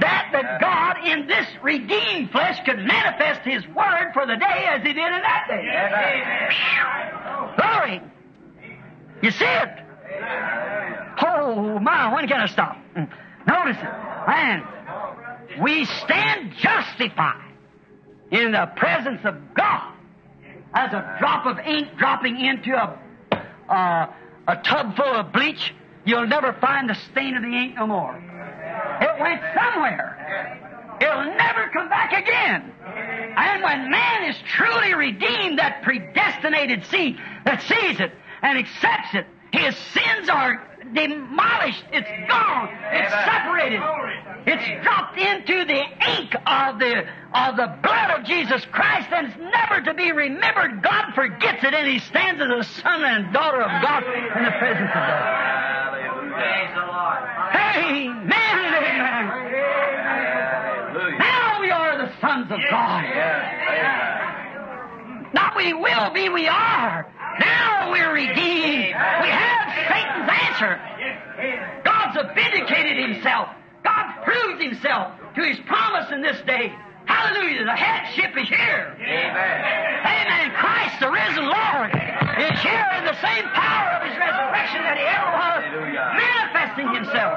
That 0.00 0.30
that 0.32 0.60
God 0.60 1.06
in 1.06 1.28
this 1.28 1.46
redeemed 1.62 2.32
flesh 2.32 2.58
could 2.66 2.78
manifest 2.78 3.42
His 3.42 3.64
word 3.68 4.10
for 4.12 4.26
the 4.26 4.34
day 4.34 4.66
as 4.68 4.82
He 4.82 4.92
did 4.92 4.96
in 4.96 5.22
that 5.22 5.46
day. 5.48 5.62
Glory! 7.56 8.02
You 9.22 9.30
see 9.30 9.44
it? 9.44 9.68
Oh 11.22 11.78
my, 11.78 12.12
when 12.12 12.26
can 12.26 12.40
I 12.40 12.46
stop? 12.46 12.76
Mm. 12.96 13.08
Notice 13.46 13.76
it. 13.80 14.13
And 14.26 14.62
we 15.62 15.84
stand 15.84 16.52
justified 16.58 17.52
in 18.30 18.52
the 18.52 18.66
presence 18.76 19.20
of 19.24 19.54
God 19.54 19.92
as 20.74 20.92
a 20.92 21.16
drop 21.20 21.46
of 21.46 21.58
ink 21.58 21.88
dropping 21.98 22.40
into 22.40 22.72
a, 22.72 23.72
uh, 23.72 24.12
a 24.48 24.56
tub 24.56 24.96
full 24.96 25.14
of 25.14 25.32
bleach. 25.32 25.74
You'll 26.04 26.26
never 26.26 26.52
find 26.54 26.88
the 26.88 26.96
stain 27.12 27.36
of 27.36 27.42
the 27.42 27.48
ink 27.48 27.76
no 27.76 27.86
more. 27.86 28.16
It 28.16 29.20
went 29.20 29.40
somewhere. 29.54 30.98
It'll 31.00 31.36
never 31.36 31.70
come 31.72 31.88
back 31.88 32.12
again. 32.12 32.72
And 33.36 33.62
when 33.62 33.90
man 33.90 34.30
is 34.30 34.36
truly 34.46 34.94
redeemed, 34.94 35.58
that 35.58 35.82
predestinated 35.82 36.84
seed 36.86 37.18
that 37.44 37.62
sees 37.62 38.00
it 38.00 38.12
and 38.42 38.58
accepts 38.58 39.14
it, 39.14 39.26
his 39.54 39.76
sins 39.76 40.28
are 40.28 40.60
demolished. 40.92 41.84
It's 41.92 42.10
gone. 42.28 42.68
It's 42.92 43.12
separated. 43.24 43.80
It's 44.46 44.82
dropped 44.82 45.18
into 45.18 45.64
the 45.64 45.82
ink 46.18 46.34
of 46.46 46.78
the 46.78 47.06
of 47.34 47.56
the 47.56 47.78
blood 47.82 48.10
of 48.18 48.24
Jesus 48.24 48.64
Christ, 48.66 49.08
and 49.10 49.28
it's 49.28 49.36
never 49.38 49.80
to 49.86 49.94
be 49.94 50.12
remembered. 50.12 50.82
God 50.82 51.14
forgets 51.14 51.64
it, 51.64 51.74
and 51.74 51.88
He 51.88 51.98
stands 52.00 52.40
as 52.42 52.48
a 52.48 52.64
son 52.80 53.04
and 53.04 53.32
daughter 53.32 53.62
of 53.62 53.82
God 53.82 54.04
in 54.04 54.44
the 54.44 54.50
presence 54.50 54.88
of 54.88 54.94
God. 54.94 55.54
Amen. 57.54 58.30
Amen. 58.30 59.44
Now 61.18 61.60
we 61.60 61.70
are 61.70 61.98
the 61.98 62.12
sons 62.20 62.50
of 62.50 62.60
God. 62.70 63.04
Not 65.32 65.56
we 65.56 65.72
will 65.72 66.10
be, 66.12 66.28
we 66.28 66.46
are. 66.46 67.06
Now 67.40 67.90
we're 67.90 68.12
redeemed. 68.12 68.94
We 68.94 69.30
have 69.30 69.66
Satan's 69.88 70.30
answer. 70.30 70.80
God's 71.84 72.16
vindicated 72.34 72.96
himself. 73.10 73.48
God 73.82 74.24
proves 74.24 74.62
himself 74.62 75.12
to 75.34 75.42
his 75.44 75.58
promise 75.66 76.10
in 76.10 76.22
this 76.22 76.40
day. 76.46 76.72
Hallelujah. 77.06 77.64
The 77.64 77.76
headship 77.76 78.32
is 78.36 78.48
here. 78.48 78.96
Amen. 78.96 79.60
Amen. 80.08 80.50
Christ, 80.56 81.00
the 81.00 81.10
risen 81.10 81.44
Lord, 81.44 81.90
is 82.40 82.56
here 82.64 82.88
in 82.96 83.04
the 83.04 83.18
same 83.20 83.44
power 83.52 84.00
of 84.00 84.08
his 84.08 84.16
resurrection 84.16 84.80
that 84.80 84.96
he 84.96 85.04
ever 85.04 85.30
was, 85.36 85.60
manifesting 86.16 86.88
himself. 86.94 87.34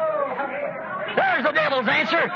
There's 1.15 1.43
the 1.43 1.51
devil's 1.51 1.87
answer. 1.87 2.31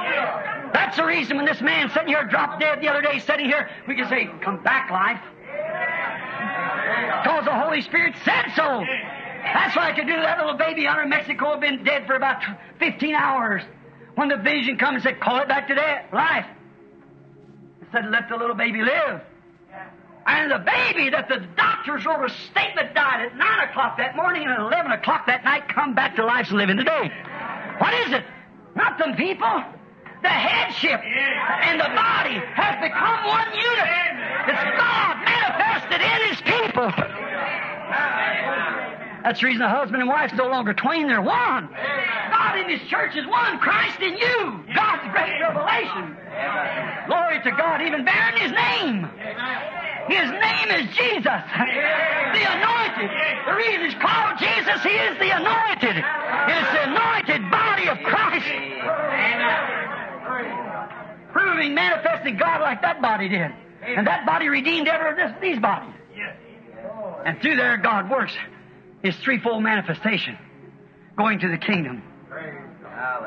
That's 0.74 0.98
the 0.98 1.06
reason 1.06 1.38
when 1.38 1.46
this 1.46 1.62
man 1.62 1.90
sitting 1.92 2.10
here 2.10 2.26
dropped 2.26 2.60
dead 2.60 2.82
the 2.82 2.90
other 2.90 3.02
day, 3.02 3.20
sitting 3.20 3.46
here, 3.46 3.70
we 3.88 3.96
can 3.96 4.10
say, 4.10 4.30
come 4.42 4.62
back 4.64 4.92
life. 4.92 5.22
Because 7.24 7.46
the 7.46 7.54
Holy 7.54 7.82
Spirit 7.82 8.16
said 8.24 8.52
so. 8.56 8.84
That's 9.44 9.76
why 9.76 9.90
I 9.90 9.94
could 9.96 10.08
do 10.08 10.16
that 10.16 10.38
little 10.38 10.58
baby 10.58 10.88
under 10.88 11.06
Mexico 11.06 11.52
had 11.52 11.62
been 11.62 11.84
dead 11.84 12.06
for 12.06 12.16
about 12.16 12.42
15 12.80 13.16
hours. 13.16 13.64
When 14.16 14.28
the 14.30 14.38
vision 14.38 14.78
comes 14.78 14.96
and 14.96 15.04
said, 15.04 15.20
call 15.20 15.40
it 15.40 15.48
back 15.48 15.68
to 15.68 15.76
death, 15.76 16.06
life. 16.14 16.46
It 17.82 17.88
said, 17.92 18.12
let 18.12 18.30
the 18.30 18.38
little 18.38 18.56
baby 18.56 18.82
live. 18.82 19.22
And 20.26 20.52
the 20.52 20.60
baby 20.60 21.10
that 21.10 21.28
the 21.30 21.40
doctors 21.58 22.06
wrote 22.06 22.24
a 22.24 22.30
statement 22.52 22.94
died 22.94 23.26
at 23.26 23.36
9 23.36 23.70
o'clock 23.70 23.98
that 23.98 24.16
morning 24.16 24.44
and 24.44 24.52
at 24.52 24.60
11 24.60 24.92
o'clock 24.92 25.26
that 25.26 25.44
night 25.44 25.68
come 25.70 25.96
back 25.96 26.16
to 26.18 26.26
life 26.26 26.50
and 26.50 26.58
living 26.58 26.78
today. 26.78 27.12
What 27.80 27.94
is 28.06 28.14
it? 28.14 28.24
Not 28.76 29.00
them 29.00 29.16
people. 29.16 29.64
The 30.22 30.30
headship 30.30 31.02
and 31.02 31.80
the 31.80 31.90
body 31.98 32.38
has 32.54 32.78
become 32.78 33.26
one 33.26 33.50
unit. 33.58 33.90
It's 34.46 34.64
God 34.78 35.18
manifested 35.26 36.02
in 36.06 36.20
His 36.30 36.42
people. 36.46 36.94
That's 39.32 39.40
the 39.40 39.48
reason 39.48 39.62
the 39.62 39.70
husband 39.70 40.02
and 40.04 40.12
wife 40.12 40.34
no 40.36 40.48
longer 40.52 40.74
twain, 40.74 41.08
they're 41.08 41.22
one. 41.22 41.70
God 41.72 42.60
in 42.60 42.68
His 42.68 42.84
church 42.90 43.16
is 43.16 43.26
one, 43.26 43.60
Christ 43.60 44.02
in 44.02 44.18
you. 44.18 44.60
God's 44.76 45.08
great 45.16 45.40
revelation. 45.40 46.20
Glory 47.08 47.40
to 47.40 47.52
God, 47.56 47.80
even 47.80 48.04
bearing 48.04 48.36
His 48.44 48.52
name. 48.52 49.08
His 50.12 50.28
name 50.36 50.68
is 50.76 50.84
Jesus, 50.92 51.42
the 51.48 52.44
anointed. 52.44 53.08
The 53.48 53.56
reason 53.56 53.88
He's 53.88 53.96
called 54.04 54.36
Jesus, 54.36 54.84
He 54.84 55.00
is 55.00 55.16
the 55.16 55.32
anointed. 55.32 55.96
It's 55.96 56.72
the 56.76 56.84
anointed 56.92 57.40
body 57.48 57.88
of 57.88 58.04
Christ. 58.04 58.52
Proving, 61.32 61.74
manifesting 61.74 62.36
God 62.36 62.60
like 62.60 62.82
that 62.82 63.02
body 63.02 63.30
did. 63.30 63.56
And 63.96 64.06
that 64.06 64.26
body 64.26 64.50
redeemed 64.50 64.90
ever 64.90 65.08
of 65.08 65.16
this, 65.16 65.32
these 65.40 65.60
bodies. 65.60 65.96
And 67.24 67.40
through 67.40 67.56
there, 67.56 67.78
God 67.78 68.12
works 68.12 68.36
His 69.04 69.16
threefold 69.18 69.64
manifestation, 69.64 70.38
going 71.18 71.40
to 71.40 71.50
the 71.50 71.58
kingdom. 71.58 72.04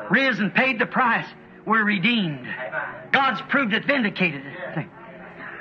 Risen, 0.09 0.51
paid 0.51 0.79
the 0.79 0.85
price. 0.85 1.27
We're 1.65 1.83
redeemed. 1.83 2.47
God's 3.11 3.41
proved 3.49 3.73
it, 3.73 3.85
vindicated 3.85 4.45
it. 4.45 4.85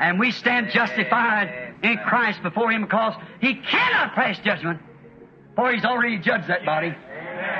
And 0.00 0.18
we 0.18 0.30
stand 0.32 0.70
justified 0.70 1.74
in 1.82 1.98
Christ 1.98 2.42
before 2.42 2.70
Him 2.70 2.82
because 2.82 3.14
He 3.40 3.54
cannot 3.54 4.14
pass 4.14 4.38
judgment, 4.40 4.80
for 5.56 5.72
He's 5.72 5.84
already 5.84 6.18
judged 6.18 6.48
that 6.48 6.64
body. 6.64 6.94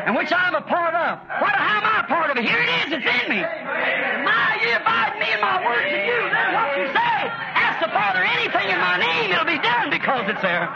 And 0.07 0.15
which 0.15 0.33
I'm 0.33 0.55
a 0.55 0.61
part 0.61 0.95
of. 0.95 1.19
What, 1.41 1.55
am 1.57 1.85
I 1.85 2.03
a 2.05 2.07
part 2.07 2.31
of 2.31 2.37
it? 2.37 2.45
Here 2.45 2.61
it 2.61 2.69
is, 2.87 2.93
it's 2.93 3.07
in 3.07 3.31
me. 3.31 3.41
My, 3.41 4.59
you 4.61 4.77
abide 4.77 5.19
me 5.19 5.27
and 5.33 5.41
my 5.41 5.65
words 5.65 5.89
in 5.89 6.05
you. 6.05 6.21
That's 6.31 6.53
what 6.55 6.79
you 6.79 6.87
say. 6.93 7.17
Ask 7.57 7.81
the 7.81 7.91
Father 7.91 8.23
anything 8.23 8.69
in 8.69 8.79
my 8.79 8.99
name, 8.99 9.33
it'll 9.33 9.45
be 9.45 9.59
done 9.59 9.91
because 9.91 10.29
it's 10.29 10.43
there. 10.43 10.69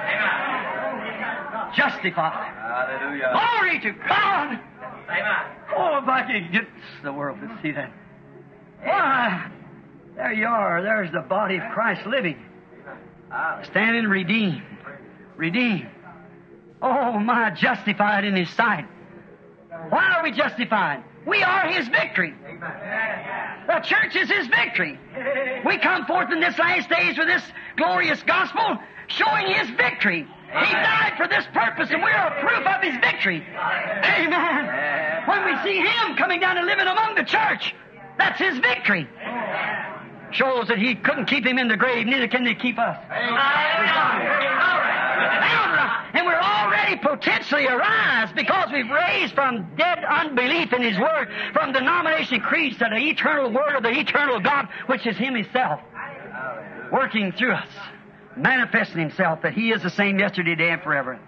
Justified. 1.76 2.54
Hallelujah. 2.54 3.30
Glory 3.32 3.80
to 3.80 3.92
God. 4.08 4.58
Amen. 5.08 5.56
Oh, 5.76 5.98
if 6.02 6.08
I 6.08 6.22
could 6.26 6.52
get 6.52 6.66
the 7.02 7.12
world 7.12 7.40
to 7.40 7.58
see 7.62 7.72
that. 7.72 7.92
Why, 8.82 9.50
there 10.16 10.32
you 10.32 10.46
are. 10.46 10.82
There's 10.82 11.10
the 11.12 11.20
body 11.20 11.56
of 11.56 11.62
Christ 11.72 12.06
living, 12.06 12.36
standing 13.64 14.04
redeemed. 14.04 14.62
Redeemed. 15.36 15.88
Oh 16.80 17.18
my, 17.18 17.50
justified 17.50 18.24
in 18.24 18.36
His 18.36 18.50
sight. 18.50 18.86
Why 19.88 20.14
are 20.16 20.22
we 20.22 20.32
justified? 20.32 21.02
We 21.26 21.42
are 21.42 21.68
His 21.68 21.88
victory. 21.88 22.34
The 23.66 23.80
church 23.80 24.16
is 24.16 24.30
His 24.30 24.46
victory. 24.46 24.98
We 25.64 25.78
come 25.78 26.06
forth 26.06 26.30
in 26.32 26.40
this 26.40 26.58
last 26.58 26.88
days 26.88 27.18
with 27.18 27.28
this 27.28 27.42
glorious 27.76 28.22
gospel 28.22 28.78
showing 29.08 29.46
His 29.54 29.70
victory. 29.70 30.26
He 30.48 30.72
died 30.72 31.14
for 31.16 31.28
this 31.28 31.44
purpose 31.52 31.90
and 31.90 32.02
we're 32.02 32.10
a 32.10 32.40
proof 32.40 32.66
of 32.66 32.82
His 32.82 32.96
victory. 33.00 33.44
Amen. 33.54 35.26
When 35.26 35.44
we 35.44 35.62
see 35.62 35.78
Him 35.78 36.16
coming 36.16 36.40
down 36.40 36.56
and 36.56 36.66
living 36.66 36.86
among 36.86 37.16
the 37.16 37.24
church, 37.24 37.74
that's 38.16 38.38
His 38.40 38.58
victory. 38.58 39.06
Shows 40.30 40.68
that 40.68 40.78
He 40.78 40.94
couldn't 40.94 41.26
keep 41.26 41.44
Him 41.46 41.58
in 41.58 41.68
the 41.68 41.76
grave, 41.76 42.06
neither 42.06 42.28
can 42.28 42.44
they 42.44 42.54
keep 42.54 42.78
us. 42.78 42.96
And 46.14 46.26
we're 46.26 46.40
already 46.40 46.96
potentially 46.96 47.66
arise 47.66 48.30
because 48.34 48.70
we've 48.72 48.90
raised 48.90 49.34
from 49.34 49.68
dead 49.76 50.02
unbelief 50.04 50.72
in 50.72 50.80
His 50.82 50.98
Word, 50.98 51.28
from 51.52 51.72
denomination 51.72 52.40
creeds 52.40 52.78
to 52.78 52.86
the 52.90 52.96
eternal 52.96 53.50
Word 53.52 53.76
of 53.76 53.82
the 53.82 53.90
eternal 53.90 54.40
God, 54.40 54.68
which 54.86 55.06
is 55.06 55.16
Him 55.18 55.34
Himself, 55.34 55.80
working 56.90 57.32
through 57.32 57.52
us, 57.52 57.68
manifesting 58.38 59.00
Himself 59.00 59.42
that 59.42 59.52
He 59.52 59.70
is 59.70 59.82
the 59.82 59.90
same 59.90 60.18
yesterday, 60.18 60.54
today, 60.54 60.70
and 60.70 60.82
forever. 60.82 61.18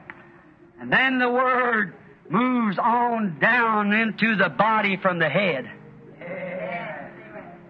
And 0.81 0.93
then 0.93 1.19
the 1.19 1.29
Word 1.29 1.95
moves 2.29 2.79
on 2.79 3.39
down 3.41 3.93
into 3.93 4.37
the 4.37 4.49
body 4.49 4.97
from 4.97 5.19
the 5.19 5.29
head. 5.29 5.71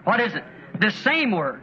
What 0.04 0.20
is 0.20 0.35
it? 0.35 0.44
The 0.78 0.90
same 0.90 1.30
Word. 1.32 1.62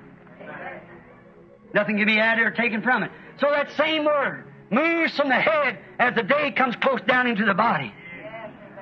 Nothing 1.74 1.98
can 1.98 2.06
be 2.06 2.20
added 2.20 2.46
or 2.46 2.52
taken 2.52 2.82
from 2.82 3.04
it. 3.04 3.12
So 3.40 3.50
that 3.52 3.72
same 3.78 4.06
Word 4.06 4.46
moves 4.70 5.16
from 5.16 5.30
the 5.30 5.36
head 5.36 5.78
as 6.00 6.16
the 6.16 6.24
day 6.24 6.52
comes 6.52 6.76
close 6.78 7.02
down 7.08 7.28
into 7.28 7.46
the 7.46 7.54
body. 7.54 7.94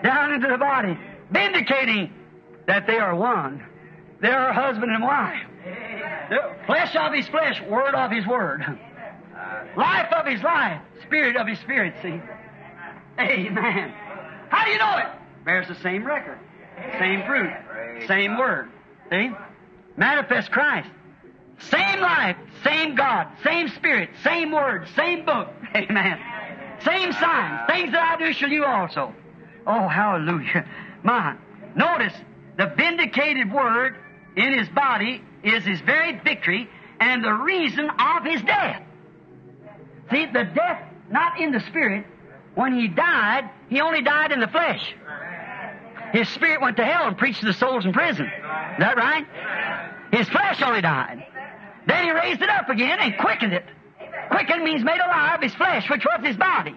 Down 0.04 0.34
into 0.34 0.48
the 0.48 0.58
body, 0.58 0.98
vindicating 1.32 2.14
that 2.68 2.88
they 2.88 2.98
are 2.98 3.16
one. 3.16 3.64
They 4.22 4.30
are 4.30 4.54
husband 4.54 4.92
and 4.92 5.04
wife. 5.04 5.42
The 6.30 6.56
flesh 6.66 6.96
of 6.96 7.14
his 7.14 7.28
flesh, 7.28 7.62
word 7.70 7.96
of 7.96 8.12
his 8.12 8.26
word. 8.26 8.64
Life 9.78 10.14
of 10.14 10.26
his 10.26 10.42
life, 10.42 10.82
spirit 11.04 11.36
of 11.36 11.48
his 11.48 11.60
spirit, 11.60 11.94
see? 12.02 12.20
Amen. 13.20 13.94
How 14.50 14.66
do 14.66 14.72
you 14.72 14.78
know 14.78 14.98
it? 14.98 15.08
Bears 15.44 15.68
the 15.68 15.76
same 15.76 16.06
record, 16.06 16.40
same 17.00 17.24
fruit, 17.26 17.52
same 18.08 18.38
word. 18.38 18.70
See? 19.10 19.30
Manifest 19.98 20.52
Christ. 20.52 20.90
Same 21.60 22.02
life, 22.02 22.36
same 22.64 22.96
God, 22.96 23.28
same 23.44 23.70
Spirit, 23.70 24.10
same 24.24 24.52
Word, 24.52 24.88
same 24.96 25.26
book. 25.26 25.48
Amen. 25.76 26.20
Same 26.84 27.12
signs. 27.14 27.62
Things 27.70 27.92
that 27.92 28.18
I 28.18 28.24
do 28.24 28.34
shall 28.34 28.50
you 28.50 28.66
also. 28.66 29.14
Oh, 29.66 29.88
hallelujah. 29.88 30.68
My, 31.04 31.36
notice 31.76 32.14
the 32.58 32.74
vindicated 32.78 33.52
Word 33.52 33.96
in 34.36 34.58
His 34.58 34.68
body 34.70 35.24
is 35.46 35.64
His 35.64 35.82
very 35.82 36.20
victory 36.24 36.70
and 37.00 37.24
the 37.24 37.34
reason 37.34 37.90
of 37.90 38.24
His 38.24 38.42
death. 38.42 38.82
See, 40.12 40.26
the 40.26 40.44
death 40.44 40.84
not 41.10 41.40
in 41.40 41.52
the 41.52 41.60
Spirit. 41.62 42.06
When 42.56 42.74
He 42.74 42.88
died, 42.88 43.50
He 43.70 43.82
only 43.82 44.02
died 44.02 44.32
in 44.32 44.40
the 44.40 44.48
flesh. 44.48 44.96
His 46.14 46.30
Spirit 46.30 46.62
went 46.62 46.78
to 46.78 46.86
hell 46.86 47.08
and 47.08 47.18
preached 47.18 47.42
to 47.42 47.46
the 47.46 47.54
souls 47.54 47.86
in 47.86 47.92
prison. 47.92 48.26
Is 48.26 48.80
that 48.80 48.96
right? 48.96 49.26
His 50.12 50.30
flesh 50.30 50.62
only 50.62 50.82
died. 50.82 51.26
Then 51.88 52.06
he 52.06 52.12
raised 52.12 52.42
it 52.42 52.50
up 52.50 52.70
again 52.70 53.00
and 53.00 53.18
quickened 53.18 53.54
it. 53.54 53.66
Quickened 54.30 54.64
means 54.64 54.84
made 54.84 55.00
alive 55.00 55.42
his 55.42 55.54
flesh, 55.56 55.90
which 55.90 56.06
was 56.06 56.26
his 56.26 56.38
body. 56.38 56.76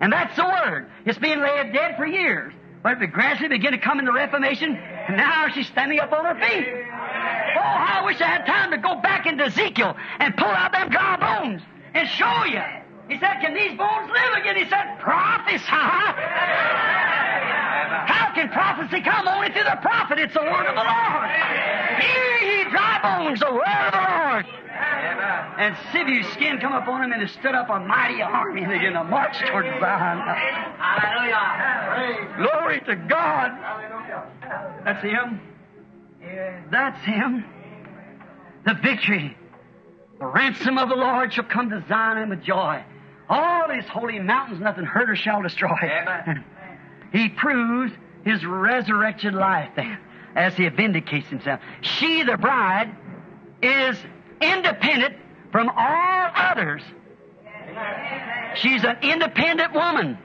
And 0.00 0.12
that's 0.12 0.36
the 0.36 0.44
word. 0.44 0.90
It's 1.04 1.18
been 1.18 1.42
laid 1.42 1.72
dead 1.72 1.96
for 1.96 2.06
years. 2.06 2.52
But 2.82 3.02
it 3.02 3.12
gradually 3.12 3.48
began 3.48 3.72
to 3.72 3.78
come 3.78 3.98
into 3.98 4.12
Reformation, 4.12 4.74
and 4.74 5.16
now 5.16 5.48
she's 5.48 5.66
standing 5.66 6.00
up 6.00 6.12
on 6.12 6.24
her 6.24 6.34
feet. 6.34 6.66
Oh, 7.60 7.76
how 7.84 8.00
I 8.00 8.04
wish 8.06 8.20
I 8.20 8.26
had 8.26 8.46
time 8.46 8.70
to 8.70 8.78
go 8.78 8.96
back 9.02 9.26
into 9.26 9.44
Ezekiel 9.44 9.94
and 10.18 10.34
pull 10.36 10.48
out 10.48 10.72
them 10.72 10.88
dry 10.88 11.16
bones 11.20 11.60
and 11.92 12.08
show 12.08 12.44
you. 12.44 12.62
He 13.08 13.18
said, 13.18 13.40
Can 13.40 13.52
these 13.52 13.76
bones 13.76 14.08
live 14.08 14.40
again? 14.40 14.56
He 14.56 14.64
said, 14.64 14.98
Prophesy. 15.00 15.60
How 18.00 18.32
can 18.34 18.48
prophecy 18.48 19.02
come 19.02 19.28
only 19.28 19.52
through 19.52 19.64
the 19.64 19.78
prophet? 19.82 20.18
It's 20.18 20.32
the 20.32 20.40
word 20.40 20.66
of 20.66 20.74
the 20.74 20.86
Lord. 20.88 21.28
Hear 22.00 22.38
ye 22.40 22.64
dry 22.70 23.00
bones, 23.02 23.40
the 23.40 23.52
word 23.52 23.66
of 23.66 23.92
the 23.92 24.00
Lord. 24.08 24.46
And 25.58 25.76
sinew 25.92 26.22
skin 26.32 26.58
come 26.58 26.72
upon 26.72 27.04
him, 27.04 27.12
and 27.12 27.22
it 27.22 27.28
stood 27.30 27.54
up 27.54 27.68
a 27.68 27.78
mighty 27.80 28.22
army, 28.22 28.62
and 28.62 28.70
they 28.70 28.78
began 28.78 28.94
to 28.94 29.04
march 29.04 29.38
toward 29.40 29.66
Zion. 29.66 30.18
Hallelujah. 30.78 32.36
Glory 32.38 32.80
to 32.86 32.96
God. 32.96 33.52
That's 34.84 35.02
him. 35.02 35.40
That's 36.70 37.02
him. 37.04 37.44
The 38.64 38.74
victory. 38.74 39.36
The 40.18 40.26
ransom 40.26 40.78
of 40.78 40.88
the 40.88 40.96
Lord 40.96 41.32
shall 41.32 41.44
come 41.44 41.70
to 41.70 41.82
Zion 41.88 42.28
with 42.28 42.42
joy. 42.42 42.84
All 43.28 43.68
these 43.68 43.86
holy 43.86 44.18
mountains, 44.18 44.60
nothing 44.60 44.84
hurt 44.84 45.08
or 45.08 45.16
shall 45.16 45.42
destroy. 45.42 45.70
he 47.12 47.28
proves 47.28 47.92
his 48.24 48.44
resurrection 48.44 49.34
life 49.34 49.70
then 49.76 49.98
as 50.34 50.54
he 50.54 50.68
vindicates 50.68 51.28
himself. 51.28 51.60
She, 51.80 52.22
the 52.22 52.36
bride, 52.36 52.94
is 53.62 53.96
independent 54.40 55.16
from 55.52 55.68
all 55.68 56.30
others. 56.34 56.82
She's 58.56 58.84
an 58.84 58.98
independent 59.02 59.72
woman. 59.72 60.18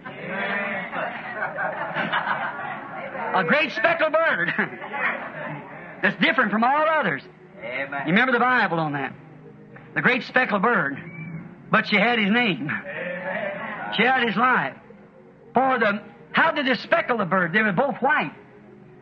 A 3.33 3.43
great 3.43 3.71
speckled 3.71 4.13
bird 4.13 4.53
that's 6.01 6.19
different 6.21 6.51
from 6.51 6.63
all 6.63 6.85
others. 6.89 7.21
You 7.61 8.11
remember 8.11 8.31
the 8.31 8.39
Bible 8.39 8.79
on 8.79 8.93
that? 8.93 9.13
The 9.93 10.01
great 10.01 10.23
speckled 10.23 10.61
bird. 10.61 10.97
But 11.71 11.87
she 11.87 11.95
had 11.95 12.19
his 12.19 12.31
name. 12.31 12.69
She 13.95 14.03
had 14.03 14.27
his 14.27 14.35
life. 14.35 14.75
For 15.53 15.79
the 15.79 16.01
how 16.35 16.51
did 16.51 16.67
they 16.67 16.75
speckle 16.75 17.17
the 17.17 17.25
bird? 17.25 17.53
They 17.53 17.61
were 17.61 17.71
both 17.71 17.95
white. 18.01 18.33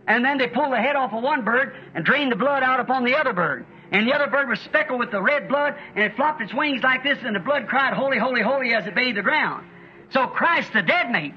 And 0.07 0.23
then 0.23 0.37
they 0.37 0.47
pulled 0.47 0.71
the 0.71 0.77
head 0.77 0.95
off 0.95 1.13
of 1.13 1.23
one 1.23 1.43
bird 1.43 1.75
and 1.95 2.05
drained 2.05 2.31
the 2.31 2.35
blood 2.35 2.61
out 2.61 2.79
upon 2.79 3.05
the 3.05 3.15
other 3.15 3.33
bird. 3.33 3.65
And 3.91 4.07
the 4.07 4.13
other 4.13 4.27
bird 4.27 4.49
was 4.49 4.59
speckled 4.59 4.99
with 4.99 5.09
the 5.09 5.21
red 5.21 5.47
blood, 5.47 5.75
and 5.95 6.03
it 6.03 6.15
flopped 6.15 6.41
its 6.41 6.53
wings 6.53 6.83
like 6.83 7.03
this, 7.03 7.17
and 7.23 7.35
the 7.35 7.39
blood 7.39 7.67
cried, 7.67 7.93
Holy, 7.93 8.19
holy, 8.19 8.41
holy, 8.41 8.73
as 8.73 8.85
it 8.85 8.93
bathed 8.93 9.17
the 9.17 9.23
ground. 9.23 9.65
So 10.11 10.27
Christ, 10.27 10.73
the 10.73 10.83
dead 10.83 11.09
mate, 11.09 11.33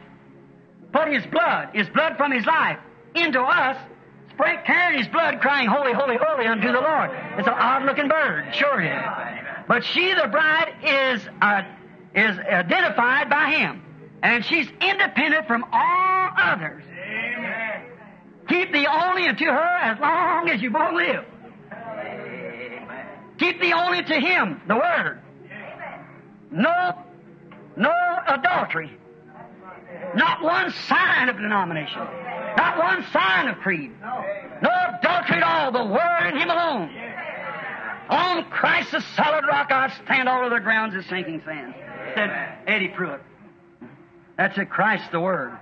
put 0.93 1.09
his 1.09 1.25
blood, 1.27 1.71
his 1.73 1.89
blood 1.89 2.17
from 2.19 2.33
his 2.33 2.45
life, 2.45 2.79
into 3.15 3.41
us, 3.41 3.77
carrying 4.39 4.99
his 4.99 5.09
blood, 5.09 5.41
crying, 5.41 5.69
Holy, 5.69 5.93
holy, 5.93 6.17
holy 6.17 6.47
unto 6.47 6.67
the 6.67 6.81
Lord. 6.81 7.11
It's 7.39 7.47
an 7.47 7.55
odd 7.55 7.85
looking 7.85 8.09
bird, 8.09 8.55
sure 8.55 8.83
is. 8.83 9.05
But 9.69 9.85
she, 9.85 10.15
the 10.15 10.29
bride, 10.29 10.75
is, 10.83 11.27
uh, 11.41 11.63
is 12.15 12.39
identified 12.39 13.31
by 13.31 13.51
him. 13.51 13.83
And 14.23 14.45
she's 14.45 14.69
independent 14.81 15.47
from 15.47 15.65
all 15.73 16.31
others. 16.37 16.83
Amen. 16.91 17.83
Keep 18.49 18.73
the 18.73 18.87
only 18.87 19.33
to 19.33 19.45
her 19.45 19.79
as 19.83 19.99
long 19.99 20.49
as 20.49 20.63
you 20.63 20.71
both 20.71 20.95
live. 20.95 21.25
Amen. 21.73 23.07
Keep 23.39 23.61
the 23.61 23.73
only 23.73 24.03
to 24.03 24.15
him, 24.15 24.63
the 24.67 24.77
Word. 24.77 25.21
No, 26.51 27.05
no 27.77 27.93
adultery. 28.29 28.91
Not 30.15 30.43
one 30.43 30.71
sign 30.89 31.29
of 31.29 31.37
denomination. 31.37 32.01
Not 32.57 32.79
one 32.79 33.05
sign 33.13 33.49
of 33.49 33.59
creed. 33.59 33.93
No 34.01 34.71
adultery 34.99 35.37
at 35.37 35.43
all. 35.43 35.73
The 35.73 35.85
Word 35.85 36.23
and 36.23 36.39
Him 36.39 36.51
alone. 36.51 36.91
On 38.09 38.45
Christ 38.51 38.93
the 38.93 39.01
solid 39.17 39.45
rock 39.47 39.71
I 39.71 39.93
stand, 40.05 40.29
all 40.29 40.45
other 40.45 40.61
grounds 40.61 40.95
is 40.95 41.05
sinking 41.07 41.43
sand. 41.45 41.75
Said 42.15 42.31
Eddie 42.67 42.89
Pruitt. 42.89 43.21
That's 44.39 44.57
it, 44.59 44.71
Christ 44.71 45.11
the 45.11 45.21
Word. 45.21 45.59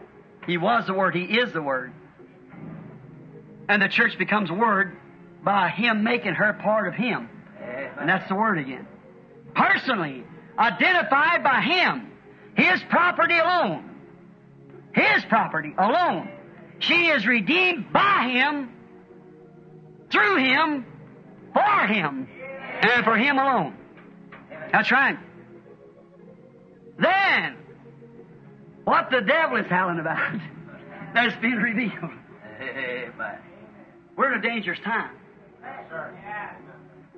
He 0.46 0.58
was 0.58 0.86
the 0.86 0.94
Word, 0.94 1.14
He 1.14 1.24
is 1.24 1.52
the 1.52 1.62
Word. 1.62 1.92
And 3.68 3.80
the 3.80 3.88
church 3.88 4.18
becomes 4.18 4.50
Word 4.50 4.96
by 5.42 5.70
Him 5.70 6.04
making 6.04 6.34
her 6.34 6.52
part 6.52 6.86
of 6.86 6.94
Him. 6.94 7.28
And 7.98 8.08
that's 8.08 8.28
the 8.28 8.34
Word 8.34 8.58
again. 8.58 8.86
Personally, 9.54 10.24
identified 10.58 11.42
by 11.42 11.60
Him, 11.62 12.12
His 12.56 12.82
property 12.90 13.38
alone. 13.38 13.90
His 14.92 15.24
property 15.24 15.74
alone. 15.78 16.28
She 16.86 17.06
is 17.06 17.26
redeemed 17.26 17.92
by 17.92 18.28
Him, 18.30 18.70
through 20.10 20.36
Him, 20.36 20.86
for 21.52 21.86
Him, 21.86 22.28
and 22.82 23.04
for 23.04 23.16
Him 23.16 23.38
alone. 23.38 23.76
That's 24.72 24.90
right. 24.90 25.18
Then, 26.98 27.56
what 28.84 29.10
the 29.10 29.20
devil 29.20 29.56
is 29.56 29.66
howling 29.66 29.98
about, 29.98 30.40
that's 31.14 31.36
been 31.40 31.56
revealed. 31.56 32.10
We're 34.16 34.32
in 34.32 34.38
a 34.38 34.42
dangerous 34.42 34.78
time. 34.80 35.10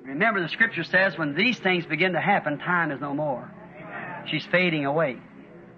Remember, 0.03 0.41
the 0.41 0.49
scripture 0.49 0.85
says 0.85 1.17
when 1.17 1.35
these 1.35 1.59
things 1.59 1.85
begin 1.85 2.13
to 2.13 2.21
happen, 2.21 2.57
time 2.57 2.91
is 2.91 3.01
no 3.01 3.13
more. 3.13 3.51
She's 4.27 4.45
fading 4.45 4.85
away. 4.85 5.17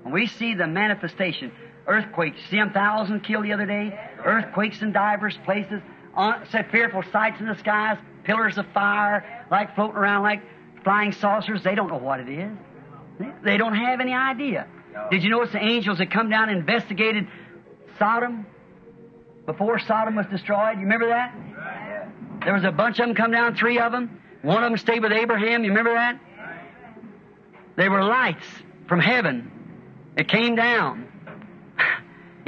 When 0.04 0.14
we 0.14 0.28
see 0.28 0.54
the 0.54 0.68
manifestation, 0.68 1.52
earthquakes, 1.90 2.40
see 2.50 2.58
them 2.58 2.72
thousand 2.72 3.22
killed 3.22 3.44
the 3.44 3.52
other 3.52 3.66
day, 3.66 4.00
earthquakes 4.24 4.82
in 4.82 4.92
divers 4.92 5.38
places, 5.44 5.82
uh, 6.16 6.20
on, 6.20 6.48
said 6.52 6.70
fearful 6.72 7.04
sights 7.12 7.40
in 7.40 7.48
the 7.48 7.56
skies, 7.56 7.98
pillars 8.24 8.58
of 8.58 8.66
fire, 8.74 9.46
like 9.50 9.76
floating 9.76 9.98
around 9.98 10.24
like 10.24 10.42
flying 10.84 11.12
saucers. 11.12 11.64
They 11.64 11.76
don't 11.76 11.90
know 11.90 11.98
what 11.98 12.20
it 12.20 12.30
is. 12.30 12.58
They 13.44 13.58
don't 13.58 13.76
have 13.76 14.00
any 14.00 14.14
idea. 14.14 14.68
Did 15.12 15.24
you 15.24 15.30
notice 15.30 15.52
the 15.52 15.64
angels 15.64 15.98
that 15.98 16.12
come 16.12 16.30
down 16.30 16.50
and 16.50 16.60
investigated 16.60 17.28
Sodom 17.98 18.46
before 19.46 19.80
Sodom 19.80 20.16
was 20.16 20.26
destroyed? 20.28 20.76
You 20.76 20.84
remember 20.84 21.08
that? 21.08 21.36
There 22.44 22.54
was 22.54 22.64
a 22.64 22.72
bunch 22.72 23.00
of 23.00 23.08
them 23.08 23.16
come 23.16 23.32
down, 23.32 23.56
three 23.56 23.80
of 23.80 23.92
them. 23.92 24.22
One 24.42 24.64
of 24.64 24.70
them 24.70 24.78
stayed 24.78 25.02
with 25.02 25.12
Abraham. 25.12 25.64
You 25.64 25.70
remember 25.70 25.94
that? 25.94 26.20
They 27.76 27.90
were 27.90 28.04
lights 28.04 28.46
from 28.88 29.00
heaven. 29.00 29.52
It 30.18 30.28
came 30.28 30.56
down 30.56 31.09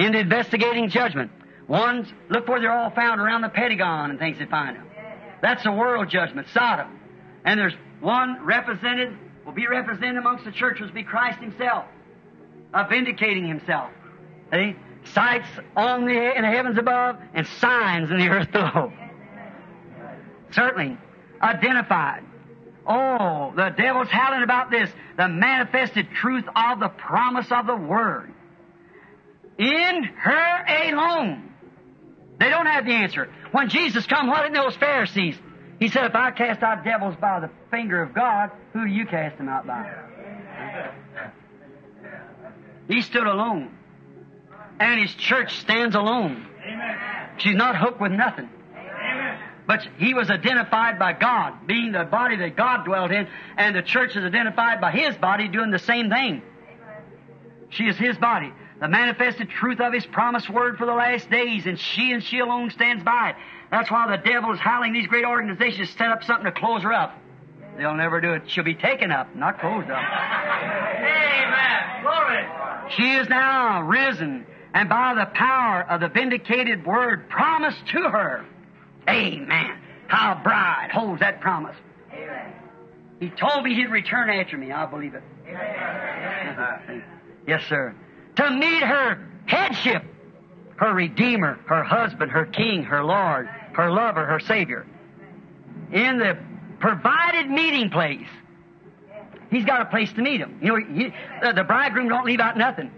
into 0.05 0.19
investigating 0.19 0.89
judgment. 0.89 1.31
Ones, 1.67 2.07
look 2.29 2.47
where 2.47 2.59
they're 2.59 2.71
all 2.71 2.91
found 2.91 3.21
around 3.21 3.41
the 3.41 3.49
Pentagon 3.49 4.09
and 4.09 4.19
things 4.19 4.37
they 4.39 4.45
find 4.45 4.75
them. 4.75 4.87
That's 5.41 5.63
the 5.63 5.71
world 5.71 6.09
judgment, 6.09 6.47
Sodom. 6.53 6.99
And 7.45 7.59
there's 7.59 7.73
one 7.99 8.43
represented, 8.43 9.17
will 9.45 9.53
be 9.53 9.67
represented 9.67 10.17
amongst 10.17 10.45
the 10.45 10.51
churches, 10.51 10.91
be 10.91 11.03
Christ 11.03 11.39
Himself, 11.39 11.85
uh, 12.73 12.85
vindicating 12.89 13.47
Himself. 13.47 13.91
See? 14.51 14.75
Sights 15.13 15.47
on 15.75 16.05
the, 16.05 16.35
in 16.35 16.43
the 16.43 16.47
heavens 16.47 16.77
above 16.77 17.17
and 17.33 17.47
signs 17.59 18.11
in 18.11 18.17
the 18.17 18.27
earth 18.29 18.51
below. 18.51 18.91
Certainly. 20.51 20.97
Identified. 21.41 22.23
Oh, 22.85 23.53
the 23.55 23.69
devil's 23.69 24.09
howling 24.09 24.43
about 24.43 24.69
this. 24.69 24.89
The 25.17 25.27
manifested 25.27 26.07
truth 26.19 26.45
of 26.55 26.79
the 26.79 26.89
promise 26.89 27.47
of 27.51 27.65
the 27.65 27.75
Word. 27.75 28.33
In 29.61 30.03
her 30.03 30.65
alone. 30.89 31.53
They 32.39 32.49
don't 32.49 32.65
have 32.65 32.85
the 32.85 32.93
answer. 32.93 33.29
When 33.51 33.69
Jesus 33.69 34.07
come, 34.07 34.27
what 34.27 34.41
did 34.43 34.55
those 34.55 34.75
Pharisees? 34.77 35.37
He 35.79 35.89
said, 35.89 36.05
if 36.05 36.15
I 36.15 36.31
cast 36.31 36.63
out 36.63 36.83
devils 36.83 37.15
by 37.21 37.41
the 37.41 37.51
finger 37.69 38.01
of 38.01 38.13
God, 38.13 38.49
who 38.73 38.87
do 38.87 38.91
you 38.91 39.05
cast 39.05 39.37
them 39.37 39.49
out 39.49 39.67
by? 39.67 39.87
He 42.87 43.01
stood 43.01 43.27
alone. 43.27 43.77
And 44.79 44.99
his 44.99 45.13
church 45.13 45.55
stands 45.59 45.95
alone. 45.95 46.47
She's 47.37 47.55
not 47.55 47.77
hooked 47.77 48.01
with 48.01 48.11
nothing. 48.11 48.49
But 49.67 49.87
he 49.99 50.15
was 50.15 50.31
identified 50.31 50.97
by 50.97 51.13
God, 51.13 51.67
being 51.67 51.91
the 51.91 52.03
body 52.03 52.37
that 52.37 52.55
God 52.55 52.83
dwelt 52.83 53.11
in, 53.11 53.27
and 53.57 53.75
the 53.75 53.83
church 53.83 54.15
is 54.15 54.23
identified 54.23 54.81
by 54.81 54.91
his 54.91 55.15
body 55.17 55.47
doing 55.47 55.69
the 55.69 55.79
same 55.79 56.09
thing. 56.09 56.41
She 57.69 57.83
is 57.83 57.95
his 57.95 58.17
body. 58.17 58.51
The 58.81 58.87
manifested 58.87 59.49
truth 59.49 59.79
of 59.79 59.93
his 59.93 60.07
promised 60.07 60.49
word 60.49 60.79
for 60.79 60.87
the 60.87 60.93
last 60.93 61.29
days, 61.29 61.67
and 61.67 61.79
she 61.79 62.13
and 62.13 62.23
she 62.23 62.39
alone 62.39 62.71
stands 62.71 63.03
by 63.03 63.29
it. 63.29 63.35
That's 63.69 63.91
why 63.91 64.09
the 64.09 64.17
devil 64.17 64.51
is 64.53 64.59
howling 64.59 64.91
these 64.91 65.05
great 65.05 65.23
organizations 65.23 65.91
to 65.91 65.97
set 65.97 66.09
up 66.09 66.23
something 66.23 66.45
to 66.45 66.51
close 66.51 66.81
her 66.81 66.91
up. 66.91 67.15
They'll 67.77 67.93
never 67.93 68.19
do 68.19 68.33
it. 68.33 68.49
She'll 68.49 68.63
be 68.63 68.73
taken 68.73 69.11
up, 69.11 69.35
not 69.35 69.59
closed 69.59 69.87
up. 69.87 70.01
Amen. 70.97 72.01
Glory. 72.01 72.43
She 72.97 73.13
is 73.13 73.29
now 73.29 73.83
risen, 73.83 74.47
and 74.73 74.89
by 74.89 75.13
the 75.13 75.27
power 75.27 75.85
of 75.87 76.01
the 76.01 76.09
vindicated 76.09 76.83
word 76.83 77.29
promised 77.29 77.85
to 77.91 78.01
her. 78.01 78.43
Amen. 79.07 79.77
How 80.07 80.41
bride 80.43 80.89
holds 80.91 81.19
that 81.19 81.39
promise. 81.39 81.77
Amen. 82.11 82.51
He 83.19 83.29
told 83.29 83.63
me 83.63 83.75
he'd 83.75 83.91
return 83.91 84.31
after 84.31 84.57
me. 84.57 84.71
I 84.71 84.87
believe 84.87 85.13
it. 85.13 85.23
Yes, 87.45 87.63
sir. 87.69 87.93
To 88.37 88.49
meet 88.49 88.83
her 88.83 89.27
headship, 89.45 90.03
her 90.77 90.93
Redeemer, 90.93 91.59
her 91.67 91.83
husband, 91.83 92.31
her 92.31 92.45
King, 92.45 92.83
her 92.83 93.03
Lord, 93.03 93.47
her 93.73 93.91
lover, 93.91 94.25
her 94.25 94.39
Savior. 94.39 94.85
In 95.91 96.17
the 96.17 96.37
provided 96.79 97.49
meeting 97.49 97.89
place. 97.89 98.27
He's 99.49 99.65
got 99.65 99.81
a 99.81 99.85
place 99.85 100.11
to 100.13 100.21
meet 100.21 100.39
him. 100.39 100.59
You 100.61 100.67
know, 100.67 100.75
he, 100.77 101.13
the, 101.41 101.53
the 101.53 101.63
bridegroom 101.63 102.07
don't 102.07 102.25
leave 102.25 102.39
out 102.39 102.57
nothing. 102.57 102.89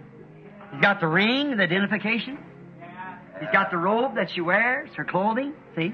He's 0.72 0.80
got 0.80 1.00
the 1.00 1.08
ring, 1.08 1.56
the 1.56 1.64
identification. 1.64 2.38
He's 3.40 3.50
got 3.52 3.70
the 3.70 3.76
robe 3.76 4.14
that 4.14 4.30
she 4.30 4.40
wears, 4.40 4.90
her 4.94 5.04
clothing, 5.04 5.52
see? 5.74 5.92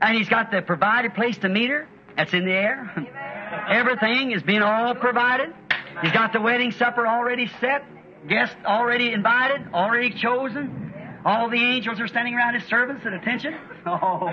And 0.00 0.16
he's 0.16 0.28
got 0.28 0.50
the 0.50 0.62
provided 0.62 1.14
place 1.14 1.36
to 1.38 1.48
meet 1.48 1.68
her. 1.70 1.86
That's 2.16 2.32
in 2.32 2.46
the 2.46 2.52
air. 2.52 2.90
Everything 3.68 4.32
is 4.32 4.42
being 4.42 4.62
all 4.62 4.94
provided. 4.94 5.54
He's 6.02 6.12
got 6.12 6.32
the 6.32 6.40
wedding 6.40 6.72
supper 6.72 7.06
already 7.06 7.50
set, 7.60 7.84
guests 8.28 8.56
already 8.64 9.12
invited, 9.12 9.66
already 9.72 10.10
chosen. 10.10 10.92
All 11.24 11.50
the 11.50 11.62
angels 11.62 12.00
are 12.00 12.08
standing 12.08 12.34
around 12.34 12.54
his 12.54 12.64
servants 12.64 13.04
at 13.06 13.12
attention. 13.12 13.54
Oh, 13.86 14.30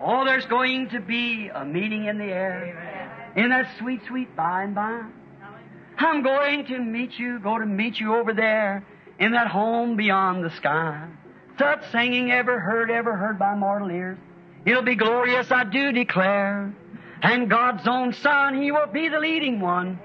oh 0.00 0.24
there's 0.24 0.46
going 0.46 0.88
to 0.90 1.00
be 1.00 1.50
a 1.54 1.62
meeting 1.62 2.06
in 2.06 2.16
the 2.16 2.24
air. 2.24 3.32
In 3.36 3.50
that 3.50 3.68
sweet, 3.78 4.00
sweet 4.08 4.34
by 4.34 4.62
and 4.62 4.74
by. 4.74 5.02
I'm 5.98 6.22
going 6.22 6.64
to 6.66 6.78
meet 6.78 7.18
you, 7.18 7.38
go 7.38 7.58
to 7.58 7.66
meet 7.66 8.00
you 8.00 8.14
over 8.14 8.32
there 8.32 8.86
in 9.18 9.32
that 9.32 9.48
home 9.48 9.96
beyond 9.96 10.42
the 10.42 10.50
sky. 10.56 11.06
Such 11.58 11.90
singing 11.90 12.30
ever 12.30 12.58
heard, 12.58 12.90
ever 12.90 13.14
heard 13.14 13.38
by 13.38 13.54
mortal 13.56 13.90
ears. 13.90 14.18
It'll 14.64 14.82
be 14.82 14.94
glorious, 14.94 15.50
I 15.50 15.64
do 15.64 15.92
declare. 15.92 16.72
And 17.20 17.50
God's 17.50 17.86
own 17.86 18.12
Son, 18.12 18.62
He 18.62 18.70
will 18.70 18.86
be 18.86 19.08
the 19.08 19.18
leading 19.18 19.60
one. 19.60 19.98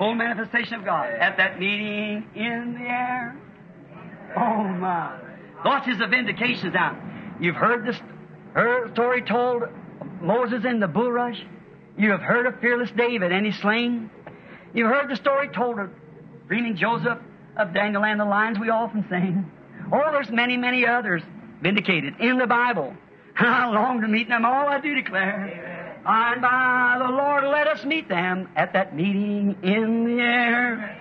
Full 0.00 0.14
manifestation 0.14 0.76
of 0.76 0.86
God 0.86 1.10
at 1.10 1.36
that 1.36 1.60
meeting 1.60 2.26
in 2.34 2.72
the 2.72 2.88
air. 2.88 3.36
Oh 4.34 4.64
my. 4.64 5.20
Watch 5.62 5.84
his 5.84 5.98
vindications 5.98 6.72
now. 6.72 6.96
You've 7.38 7.56
heard 7.56 7.86
this 7.86 8.00
her 8.54 8.90
story 8.94 9.20
told 9.20 9.64
Moses 10.22 10.64
in 10.64 10.80
the 10.80 10.86
bulrush. 10.86 11.38
You 11.98 12.12
have 12.12 12.22
heard 12.22 12.46
of 12.46 12.58
fearless 12.60 12.90
David 12.96 13.30
and 13.30 13.44
his 13.44 13.56
sling. 13.56 14.08
You've 14.72 14.88
heard 14.88 15.10
the 15.10 15.16
story 15.16 15.48
told 15.48 15.78
of 15.78 15.90
dreaming 16.48 16.76
Joseph, 16.76 17.18
of 17.58 17.74
Daniel 17.74 18.02
and 18.02 18.18
the 18.18 18.24
lions 18.24 18.58
we 18.58 18.70
often 18.70 19.04
sing. 19.10 19.52
Oh, 19.92 20.10
there's 20.12 20.30
many, 20.30 20.56
many 20.56 20.86
others 20.86 21.20
vindicated 21.60 22.14
in 22.20 22.38
the 22.38 22.46
Bible. 22.46 22.94
I 23.36 23.68
long 23.68 24.00
to 24.00 24.08
meet 24.08 24.28
them 24.28 24.46
all, 24.46 24.66
I 24.66 24.80
do 24.80 24.94
declare. 24.94 25.79
By 26.10 26.32
and 26.32 26.42
by, 26.42 26.96
the 26.98 27.08
Lord 27.08 27.44
let 27.44 27.68
us 27.68 27.84
meet 27.84 28.08
them 28.08 28.48
at 28.56 28.72
that 28.72 28.96
meeting 28.96 29.56
in 29.62 30.04
the 30.06 30.20
air. 30.20 30.98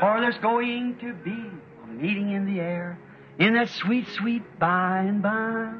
For 0.00 0.20
there's 0.20 0.38
going 0.38 0.96
to 0.96 1.12
be 1.12 1.40
a 1.84 1.86
meeting 1.86 2.32
in 2.32 2.52
the 2.52 2.60
air, 2.60 2.98
in 3.38 3.54
that 3.54 3.68
sweet, 3.68 4.08
sweet 4.08 4.42
by 4.58 5.02
and 5.02 5.22
by. 5.22 5.72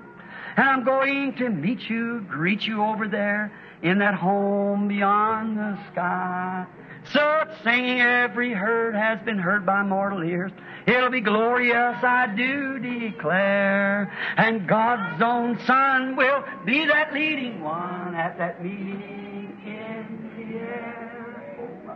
And 0.57 0.69
I'm 0.69 0.85
going 0.85 1.35
to 1.39 1.49
meet 1.49 1.91
you, 1.91 2.25
greet 2.29 2.65
you 2.65 2.85
over 2.85 3.09
there, 3.09 3.51
in 3.83 3.99
that 3.99 4.15
home 4.15 4.87
beyond 4.87 5.59
the 5.59 5.77
sky. 5.91 6.65
So 7.13 7.45
singing 7.65 8.01
every 8.01 8.53
herd 8.53 8.95
has 8.95 9.21
been 9.25 9.39
heard 9.39 9.67
by 9.67 9.83
mortal 9.83 10.23
ears. 10.23 10.53
It'll 10.87 11.11
be 11.11 11.21
glorious, 11.21 11.97
I 12.03 12.33
do 12.37 12.79
declare. 12.79 14.13
And 14.37 14.69
God's 14.69 15.23
own 15.23 15.59
Son 15.67 16.17
will 16.17 16.45
be 16.65 16.87
that 16.87 17.13
leading 17.13 17.61
one 17.63 18.15
at 18.15 18.39
that 18.39 18.63
meeting 18.63 19.61
in 19.67 20.31
the 20.37 20.59
air. 20.59 21.91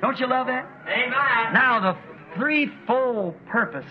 Don't 0.00 0.18
you 0.20 0.28
love 0.28 0.46
that? 0.46 0.68
Amen. 0.86 1.52
Now, 1.52 1.80
the 1.80 1.96
threefold 2.36 3.34
purpose 3.46 3.90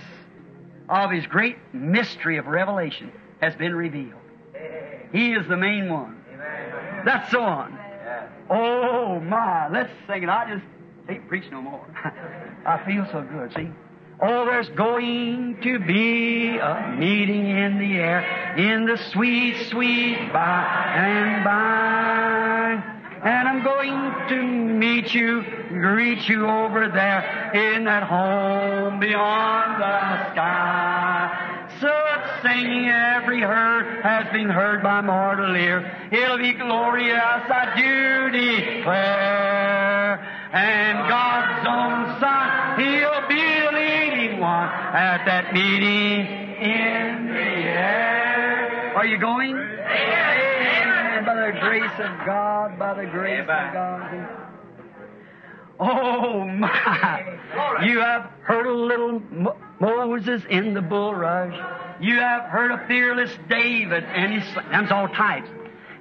of 0.88 1.12
His 1.12 1.26
great 1.28 1.58
mystery 1.74 2.38
of 2.38 2.48
revelation 2.48 3.12
has 3.42 3.56
been 3.56 3.76
revealed. 3.76 4.22
He 5.12 5.34
is 5.34 5.48
the 5.48 5.58
main 5.58 5.92
one. 5.92 6.24
That's 7.06 7.32
the 7.32 7.40
one. 7.40 7.78
Oh 8.50 9.20
my, 9.20 9.70
let's 9.70 9.92
sing 10.08 10.24
it. 10.24 10.30
I 10.30 10.50
just 10.50 10.66
can't 11.08 11.28
preach 11.28 11.46
no 11.52 11.62
more. 11.62 11.86
I 12.66 12.84
feel 12.86 13.06
so 13.12 13.22
good, 13.22 13.54
see? 13.54 13.70
Oh, 14.20 14.46
there's 14.46 14.70
going 14.70 15.62
to 15.62 15.80
be 15.80 16.58
a 16.58 16.96
meeting 16.98 17.50
in 17.50 17.78
the 17.78 18.00
air, 18.00 18.56
in 18.58 18.86
the 18.86 18.98
sweet, 19.12 19.68
sweet 19.70 20.34
by 20.34 20.94
and 20.96 21.44
by. 21.44 22.98
And 23.24 23.48
I'm 23.48 23.64
going 23.64 24.30
to 24.30 24.44
meet 24.44 25.14
you, 25.14 25.44
greet 25.70 26.28
you 26.28 26.48
over 26.48 26.88
there 26.88 27.52
in 27.54 27.84
that 27.84 28.04
home 28.04 29.00
beyond 29.00 29.82
the 29.82 30.32
sky. 30.32 31.68
Such 31.80 32.07
singing 32.48 32.90
every 32.90 33.42
herd 33.42 34.04
has 34.04 34.32
been 34.32 34.50
heard 34.50 34.82
by 34.82 35.02
mortal 35.02 35.56
ear. 35.56 35.80
It'll 36.12 36.38
be 36.38 36.54
glorious, 36.54 37.18
I 37.20 37.74
do 37.76 38.30
declare. 38.32 40.20
And 40.54 41.10
God's 41.10 41.68
own 41.68 42.20
Son, 42.20 42.80
He'll 42.80 43.28
be 43.28 43.36
the 43.36 43.72
leading 43.74 44.40
one 44.40 44.70
at 44.70 45.26
that 45.26 45.54
meeting 45.54 46.26
in 46.62 47.28
the 47.28 47.68
air. 47.68 48.94
Are 48.96 49.06
you 49.06 49.18
going? 49.20 49.56
Amen. 49.56 51.26
By 51.26 51.36
the 51.36 51.60
grace 51.60 52.00
of 52.00 52.26
God, 52.26 52.80
by 52.80 52.94
the 52.94 53.10
grace 53.10 53.42
of 53.42 53.74
God. 53.74 54.44
Oh 55.80 56.44
my! 56.46 57.38
You 57.86 58.00
have 58.00 58.32
heard 58.42 58.66
a 58.66 58.74
little 58.74 59.20
Mo- 59.32 59.56
Moses 59.80 60.44
in 60.50 60.74
the 60.74 60.82
bulrush. 60.82 61.56
You 62.02 62.16
have 62.20 62.44
heard 62.44 62.72
of 62.72 62.88
fearless 62.88 63.32
David 63.50 64.04
and 64.04 64.42
his. 64.42 64.56
Them's 64.72 64.92
all 64.92 65.08
types. 65.08 65.50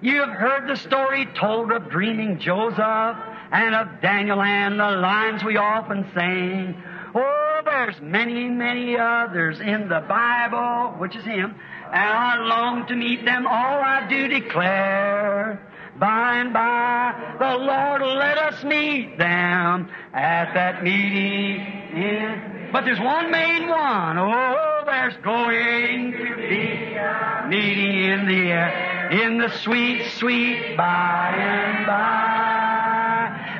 You 0.00 0.20
have 0.20 0.30
heard 0.30 0.68
the 0.68 0.76
story 0.76 1.26
told 1.38 1.72
of 1.72 1.90
dreaming 1.90 2.38
Joseph 2.38 3.16
and 3.50 3.74
of 3.74 4.00
Daniel 4.02 4.42
and 4.42 4.78
the 4.78 4.90
lines 4.90 5.42
we 5.42 5.56
often 5.56 6.04
sing. 6.14 6.82
Oh, 7.14 7.60
there's 7.64 8.00
many, 8.02 8.48
many 8.48 8.96
others 8.98 9.58
in 9.60 9.88
the 9.88 10.00
Bible, 10.00 10.98
which 10.98 11.16
is 11.16 11.24
Him, 11.24 11.54
and 11.86 11.94
I 11.94 12.38
long 12.44 12.86
to 12.88 12.94
meet 12.94 13.24
them. 13.24 13.46
All 13.46 13.80
I 13.80 14.06
do 14.08 14.28
declare. 14.28 15.62
By 15.98 16.40
and 16.40 16.52
by, 16.52 17.36
the 17.38 17.56
Lord 17.56 18.02
let 18.02 18.36
us 18.36 18.62
meet 18.64 19.16
them 19.16 19.88
at 20.12 20.52
that 20.52 20.84
meeting. 20.84 21.56
In, 21.94 22.55
but 22.72 22.84
there's 22.84 23.00
one 23.00 23.30
main 23.30 23.68
one. 23.68 24.18
Oh, 24.18 24.82
there's 24.86 25.16
going 25.22 26.12
to 26.12 26.36
be 26.36 27.48
meeting 27.48 28.04
in 28.04 28.26
the 28.26 28.50
air, 28.50 29.10
in 29.10 29.38
the 29.38 29.48
sweet, 29.58 30.10
sweet 30.12 30.76
by 30.76 31.34
and 31.36 31.86
by. 31.86 32.26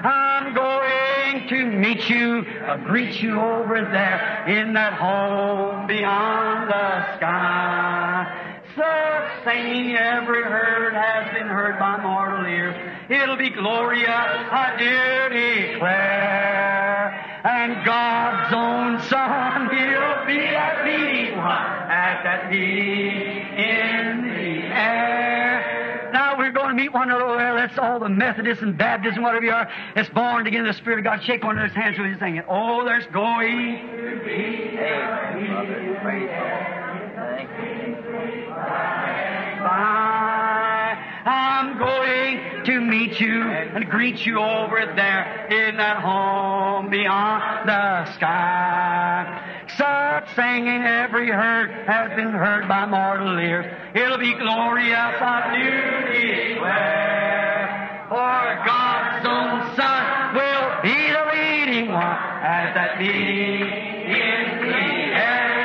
I'm 0.09 0.55
going 0.55 1.49
to 1.49 1.67
meet 1.67 2.09
you, 2.09 2.45
uh, 2.67 2.77
greet 2.79 3.21
you 3.23 3.41
over 3.41 3.81
there 3.81 4.45
in 4.49 4.75
that 4.75 4.95
home 4.95 5.87
beyond 5.87 6.71
the 6.71 7.17
sky. 7.17 8.63
Such 8.77 9.45
singing 9.45 9.97
every 9.97 10.43
heard 10.43 10.93
has 10.93 11.33
been 11.33 11.49
heard 11.49 11.79
by 11.79 12.03
mortal 12.03 12.47
ears. 12.47 12.75
It'll 13.09 13.37
be 13.37 13.51
glorious, 13.51 14.09
I 14.09 14.75
do 14.79 15.75
declare. 15.75 16.76
And 17.47 17.85
God's 17.85 18.53
own 18.53 19.01
Son, 19.09 19.71
He'll 19.71 20.27
be 20.27 20.47
at 20.47 20.83
one, 21.37 21.47
at 21.47 22.25
that 22.25 22.51
meeting 22.51 23.47
in 23.57 24.23
the 24.23 24.67
air. 24.75 26.11
Now 26.13 26.37
we're 26.37 26.51
going 26.51 26.71
to 26.71 26.75
meet 26.75 26.93
one 26.93 27.09
another 27.09 27.37
there. 27.37 27.55
That's 27.55 27.79
all 27.79 28.01
the 28.01 28.09
Methodists 28.09 28.65
and 28.65 28.77
Baptists 28.77 29.15
and 29.15 29.23
whatever 29.23 29.45
you 29.45 29.53
are. 29.53 29.71
It's 29.95 30.09
born 30.09 30.49
again 30.49 30.63
in 30.63 30.67
the 30.67 30.73
Spirit 30.73 30.99
of 30.99 31.05
God. 31.05 31.23
Shake 31.23 31.45
one 31.45 31.55
those 31.55 31.71
hands 31.71 31.97
when 31.97 32.09
you're 32.09 32.19
singing. 32.19 32.43
Oh, 32.49 32.85
there's 32.85 33.07
going 33.13 33.91
to 33.97 34.25
be 34.25 34.79
a. 34.79 35.07
I'm 41.27 41.77
going 41.77 42.65
to 42.67 42.81
meet 42.81 43.19
you 43.19 43.43
and 43.43 43.91
greet 43.91 44.25
you 44.25 44.39
over 44.39 44.77
there 44.95 45.49
in 45.51 45.77
that 45.77 45.97
home 45.97 46.89
beyond 46.89 47.69
the 47.69 48.13
sky. 48.15 49.65
Such 49.77 50.37
singing 50.37 50.83
every 50.85 51.29
heard 51.29 51.71
has 51.89 52.11
been 52.15 52.31
heard 52.31 52.69
by 52.69 52.87
mortal 52.87 53.37
ears. 53.41 53.67
It'll 53.93 54.19
be 54.19 54.35
glorious, 54.35 55.17
I 55.21 55.51
do 55.53 55.65
declare. 56.55 58.07
For 58.09 58.63
God's 58.65 59.27
own 59.27 59.75
Son 59.75 60.35
will 60.37 60.83
be 60.85 61.11
the 61.11 61.27
leading 61.35 61.91
one 61.91 62.05
at 62.05 62.73
that 62.75 63.01
meeting 63.01 63.67
in 63.67 64.63
the 64.63 64.79
air. 65.19 65.57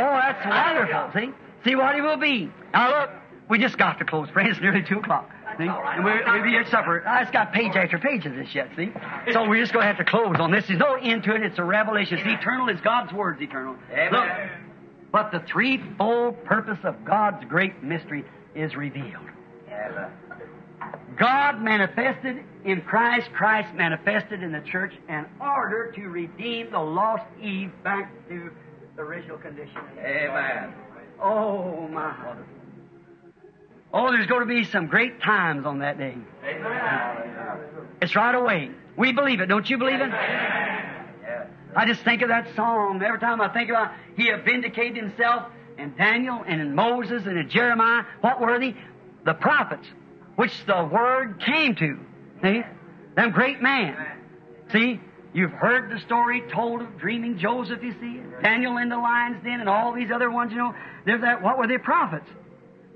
Oh, 0.00 0.16
that's 0.16 0.46
wonderful. 0.46 1.10
See? 1.12 1.47
See 1.64 1.74
what 1.74 1.94
he 1.94 2.00
will 2.00 2.16
be. 2.16 2.50
Now 2.72 3.00
look, 3.00 3.10
we 3.48 3.58
just 3.58 3.78
got 3.78 3.98
to 3.98 4.04
close, 4.04 4.28
friends. 4.30 4.50
It's 4.52 4.60
nearly 4.62 4.82
2 4.82 4.98
o'clock. 4.98 5.30
See? 5.56 5.64
And 5.64 6.04
we'll, 6.04 6.20
we'll 6.26 6.42
be 6.42 6.56
at 6.56 6.68
supper. 6.68 7.02
Ah, 7.06 7.18
I 7.18 7.22
just 7.22 7.32
got 7.32 7.52
page 7.52 7.74
after 7.74 7.98
page 7.98 8.26
of 8.26 8.34
this 8.34 8.54
yet, 8.54 8.68
see? 8.76 8.92
So 9.32 9.48
we're 9.48 9.60
just 9.60 9.72
going 9.72 9.82
to 9.82 9.86
have 9.88 9.98
to 9.98 10.04
close 10.04 10.36
on 10.38 10.52
this. 10.52 10.66
There's 10.68 10.78
no 10.78 10.94
end 10.94 11.24
to 11.24 11.34
it. 11.34 11.42
It's 11.42 11.58
a 11.58 11.64
revelation. 11.64 12.18
It's 12.18 12.26
eternal. 12.26 12.68
It's 12.68 12.80
God's 12.80 13.12
Word's 13.12 13.40
eternal. 13.40 13.76
Look, 14.12 14.28
but 15.10 15.32
the 15.32 15.40
threefold 15.40 16.44
purpose 16.44 16.78
of 16.84 17.04
God's 17.04 17.44
great 17.46 17.82
mystery 17.82 18.24
is 18.54 18.76
revealed. 18.76 19.24
God 21.18 21.60
manifested 21.60 22.44
in 22.64 22.82
Christ, 22.82 23.30
Christ 23.32 23.74
manifested 23.74 24.42
in 24.42 24.52
the 24.52 24.60
church 24.60 24.92
in 25.08 25.26
order 25.40 25.92
to 25.96 26.02
redeem 26.08 26.70
the 26.70 26.78
lost 26.78 27.24
Eve 27.42 27.72
back 27.82 28.12
to 28.28 28.50
the 28.94 29.02
original 29.02 29.38
condition. 29.38 29.80
Amen. 29.98 30.74
Oh, 31.20 31.88
my. 31.88 32.14
Oh, 33.92 34.10
there's 34.12 34.26
going 34.26 34.40
to 34.40 34.46
be 34.46 34.64
some 34.64 34.86
great 34.86 35.20
times 35.22 35.64
on 35.66 35.78
that 35.80 35.98
day. 35.98 36.14
It's 38.02 38.14
right 38.14 38.34
away. 38.34 38.70
We 38.96 39.12
believe 39.12 39.40
it. 39.40 39.46
Don't 39.46 39.68
you 39.68 39.78
believe 39.78 40.00
it? 40.00 40.10
I 41.76 41.86
just 41.86 42.02
think 42.02 42.22
of 42.22 42.28
that 42.28 42.54
song. 42.54 43.02
Every 43.02 43.18
time 43.18 43.40
I 43.40 43.48
think 43.48 43.70
about 43.70 43.92
He 44.16 44.30
vindicated 44.44 44.96
Himself 44.96 45.50
in 45.78 45.94
Daniel 45.96 46.44
and 46.46 46.60
in 46.60 46.74
Moses 46.74 47.24
and 47.26 47.38
in 47.38 47.48
Jeremiah. 47.48 48.04
What 48.20 48.40
were 48.40 48.58
they? 48.58 48.74
The 49.24 49.34
prophets, 49.34 49.86
which 50.36 50.52
the 50.66 50.88
Word 50.90 51.40
came 51.40 51.74
to. 51.76 51.98
See? 52.42 52.62
Them 53.16 53.30
great 53.30 53.62
men. 53.62 53.96
See? 54.72 55.00
You've 55.34 55.52
heard 55.52 55.90
the 55.90 56.00
story 56.00 56.42
told 56.50 56.80
of 56.80 56.98
dreaming 56.98 57.38
Joseph, 57.38 57.82
you 57.82 57.92
see, 58.00 58.22
Daniel 58.42 58.78
in 58.78 58.88
the 58.88 58.96
lion's 58.96 59.42
den, 59.44 59.60
and 59.60 59.68
all 59.68 59.92
these 59.92 60.10
other 60.10 60.30
ones, 60.30 60.52
you 60.52 60.58
know. 60.58 60.74
There's 61.04 61.20
that, 61.20 61.42
what 61.42 61.58
were 61.58 61.66
they 61.66 61.78
prophets? 61.78 62.28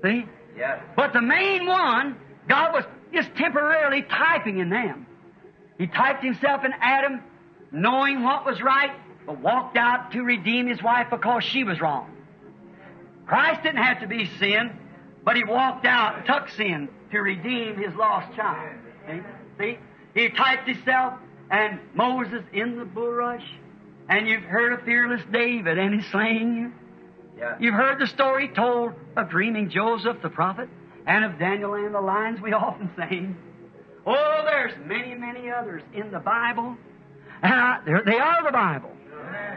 See? 0.03 0.25
Yes. 0.57 0.81
But 0.95 1.13
the 1.13 1.21
main 1.21 1.67
one, 1.67 2.17
God 2.47 2.73
was 2.73 2.83
just 3.13 3.33
temporarily 3.35 4.01
typing 4.01 4.59
in 4.59 4.69
them. 4.69 5.05
He 5.77 5.87
typed 5.87 6.23
himself 6.23 6.65
in 6.65 6.73
Adam, 6.79 7.21
knowing 7.71 8.23
what 8.23 8.45
was 8.45 8.61
right, 8.61 8.91
but 9.25 9.39
walked 9.39 9.77
out 9.77 10.11
to 10.11 10.21
redeem 10.21 10.67
his 10.67 10.81
wife 10.81 11.07
because 11.09 11.43
she 11.43 11.63
was 11.63 11.79
wrong. 11.79 12.09
Christ 13.25 13.63
didn't 13.63 13.83
have 13.83 14.01
to 14.01 14.07
be 14.07 14.25
sin, 14.39 14.71
but 15.23 15.35
he 15.35 15.43
walked 15.43 15.85
out, 15.85 16.25
took 16.25 16.49
sin 16.49 16.89
to 17.11 17.19
redeem 17.19 17.77
his 17.77 17.93
lost 17.95 18.35
child. 18.35 18.75
See? 19.07 19.21
See? 19.59 19.77
He 20.13 20.29
typed 20.29 20.67
himself 20.67 21.13
and 21.53 21.79
Moses 21.93 22.43
in 22.51 22.77
the 22.77 22.83
bulrush, 22.83 23.45
and 24.09 24.27
you've 24.27 24.43
heard 24.43 24.73
of 24.73 24.81
fearless 24.85 25.21
David 25.31 25.77
and 25.77 26.01
his 26.01 26.11
slaying. 26.11 26.73
Yeah. 27.37 27.55
You've 27.59 27.75
heard 27.75 27.99
the 27.99 28.07
story 28.07 28.49
told 28.55 28.93
of 29.15 29.29
dreaming 29.29 29.69
Joseph 29.69 30.17
the 30.23 30.29
prophet 30.29 30.67
and 31.05 31.23
of 31.25 31.37
Daniel 31.37 31.75
and 31.75 31.93
the 31.93 32.01
lions 32.01 32.41
we 32.41 32.53
often 32.65 32.89
sing. 32.97 33.37
Oh, 34.05 34.41
there's 34.45 34.73
many, 34.85 35.13
many 35.13 35.49
others 35.51 35.83
in 35.93 36.11
the 36.11 36.19
Bible. 36.19 36.75
And 37.43 37.53
I, 37.53 37.79
they're- 37.85 38.03
the 38.03 38.51
Bible. 38.51 38.89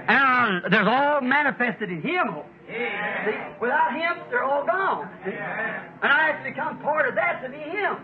And 0.08 0.64
uh, 0.64 0.68
there's 0.68 0.86
all 0.86 1.20
manifested 1.22 1.90
in 1.90 2.02
Him. 2.02 2.26
See, 2.68 3.36
without 3.60 3.92
Him, 3.94 4.22
they're 4.30 4.44
all 4.44 4.64
gone. 4.66 5.08
See? 5.24 5.30
And 5.32 6.12
I 6.12 6.30
have 6.30 6.44
to 6.44 6.50
become 6.50 6.78
part 6.80 7.08
of 7.08 7.14
that 7.14 7.42
to 7.42 7.48
be 7.48 7.56
Him. 7.56 7.96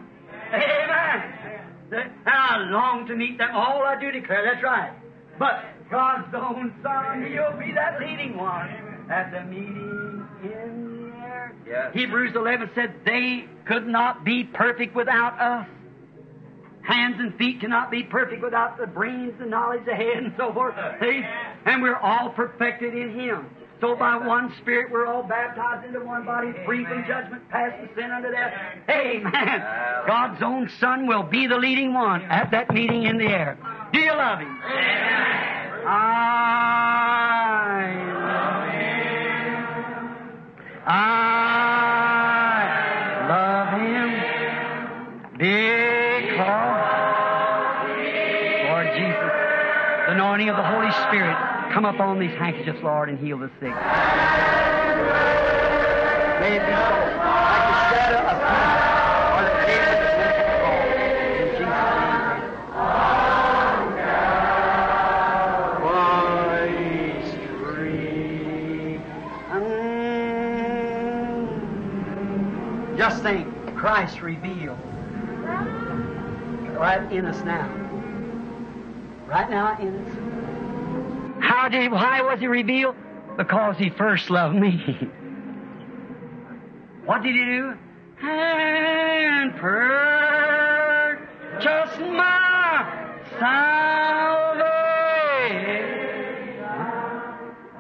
Amen. 0.53 1.72
And 1.93 2.11
I 2.27 2.59
long 2.71 3.07
to 3.07 3.15
meet 3.15 3.39
them. 3.39 3.51
All 3.53 3.83
I 3.83 4.01
do 4.01 4.11
declare, 4.11 4.45
that's 4.45 4.63
right. 4.63 4.93
But 5.39 5.65
God's 5.91 6.35
own 6.35 6.75
Son, 6.83 7.27
He'll 7.31 7.59
be 7.59 7.73
that 7.73 8.01
leading 8.01 8.37
one 8.37 8.71
at 9.11 9.31
the 9.31 9.43
meeting 9.43 10.27
in 10.43 11.11
the 11.11 11.17
air. 11.19 11.55
Yes. 11.67 11.93
Hebrews 11.95 12.35
11 12.35 12.71
said 12.75 12.95
they 13.05 13.45
could 13.67 13.87
not 13.87 14.25
be 14.25 14.45
perfect 14.45 14.95
without 14.95 15.39
us. 15.41 15.67
Hands 16.83 17.15
and 17.19 17.37
feet 17.37 17.61
cannot 17.61 17.91
be 17.91 18.03
perfect 18.03 18.43
without 18.43 18.77
the 18.77 18.87
brains, 18.87 19.35
the 19.39 19.47
knowledge, 19.47 19.85
the 19.85 19.95
head, 19.95 20.17
and 20.17 20.35
so 20.37 20.53
forth. 20.53 20.75
See? 21.01 21.23
And 21.65 21.81
we're 21.81 21.97
all 21.97 22.31
perfected 22.31 22.95
in 22.95 23.15
Him. 23.19 23.47
So 23.83 23.95
by 23.97 24.17
one 24.17 24.55
Spirit 24.61 24.93
we're 24.93 25.07
all 25.07 25.25
baptized 25.25 25.85
into 25.85 25.99
one 26.07 26.25
body, 26.25 26.53
free 26.65 26.85
from 26.85 27.05
judgment, 27.05 27.49
past 27.49 27.75
the 27.83 27.89
sin 28.01 28.13
unto 28.13 28.31
death. 28.31 28.55
Amen. 28.89 29.61
God's 30.07 30.41
own 30.41 30.71
Son 30.79 31.09
will 31.09 31.25
be 31.25 31.49
the 31.49 31.57
leading 31.57 31.93
one 31.93 32.23
at 32.23 32.53
that 32.53 32.73
meeting 32.73 33.03
in 33.03 33.19
the 33.19 33.25
air. 33.25 33.59
Do 33.93 33.99
you 33.99 34.13
love 34.13 34.39
Him? 34.39 34.57
I 35.85 36.23
love 38.23 38.71
Him. 38.71 39.67
I 40.87 41.43
love 43.29 43.81
Him 43.81 44.11
because 45.39 46.63
Lord 48.69 48.87
Jesus, 48.95 49.33
the 50.07 50.13
anointing 50.13 50.49
of 50.51 50.57
the 50.57 50.63
Holy 50.63 50.93
Spirit 51.09 51.22
come 51.73 51.87
up 51.87 52.01
on 52.01 52.19
these 52.19 52.33
handkerchiefs, 52.33 52.83
Lord, 52.83 53.09
and 53.09 53.19
heal 53.19 53.39
the 53.39 53.49
sick. 53.59 53.73
May 56.41 56.57
it 56.57 56.61
be 56.61 56.73
so, 56.73 56.93
like 57.17 57.65
the 57.65 57.77
shadow 57.89 58.21
of 58.29 58.37
Peter, 58.53 58.77
or 59.33 59.43
the 59.49 59.57
case 59.65 59.89
of 59.89 59.97
the 59.97 60.09
Apostle 60.13 60.45
Paul. 60.61 60.85
In 61.41 61.49
Jesus' 61.57 61.93
name. 61.97 62.13
Christ 66.93 67.41
free. 67.63 69.01
Just 72.99 73.19
think, 73.23 73.49
Christ 73.77 74.21
revealed. 74.21 74.79
right 76.77 77.11
in 77.13 77.25
us 77.25 77.43
now. 77.45 77.67
Right 79.27 79.49
now 79.49 79.79
in 79.81 79.97
us. 79.97 80.12
How 81.63 81.69
did 81.69 81.93
why 81.93 82.23
was 82.23 82.41
he 82.41 82.49
revealed? 82.49 82.97
Because 83.37 83.79
he 83.79 83.91
first 83.91 84.31
loved 84.31 84.57
me. 84.57 84.79
what 87.05 87.23
did 87.23 87.37
he 87.37 87.45
do? 87.45 87.75
And 88.21 89.55
purchase 89.55 90.01
my 92.01 93.21
salvation. 93.39 94.65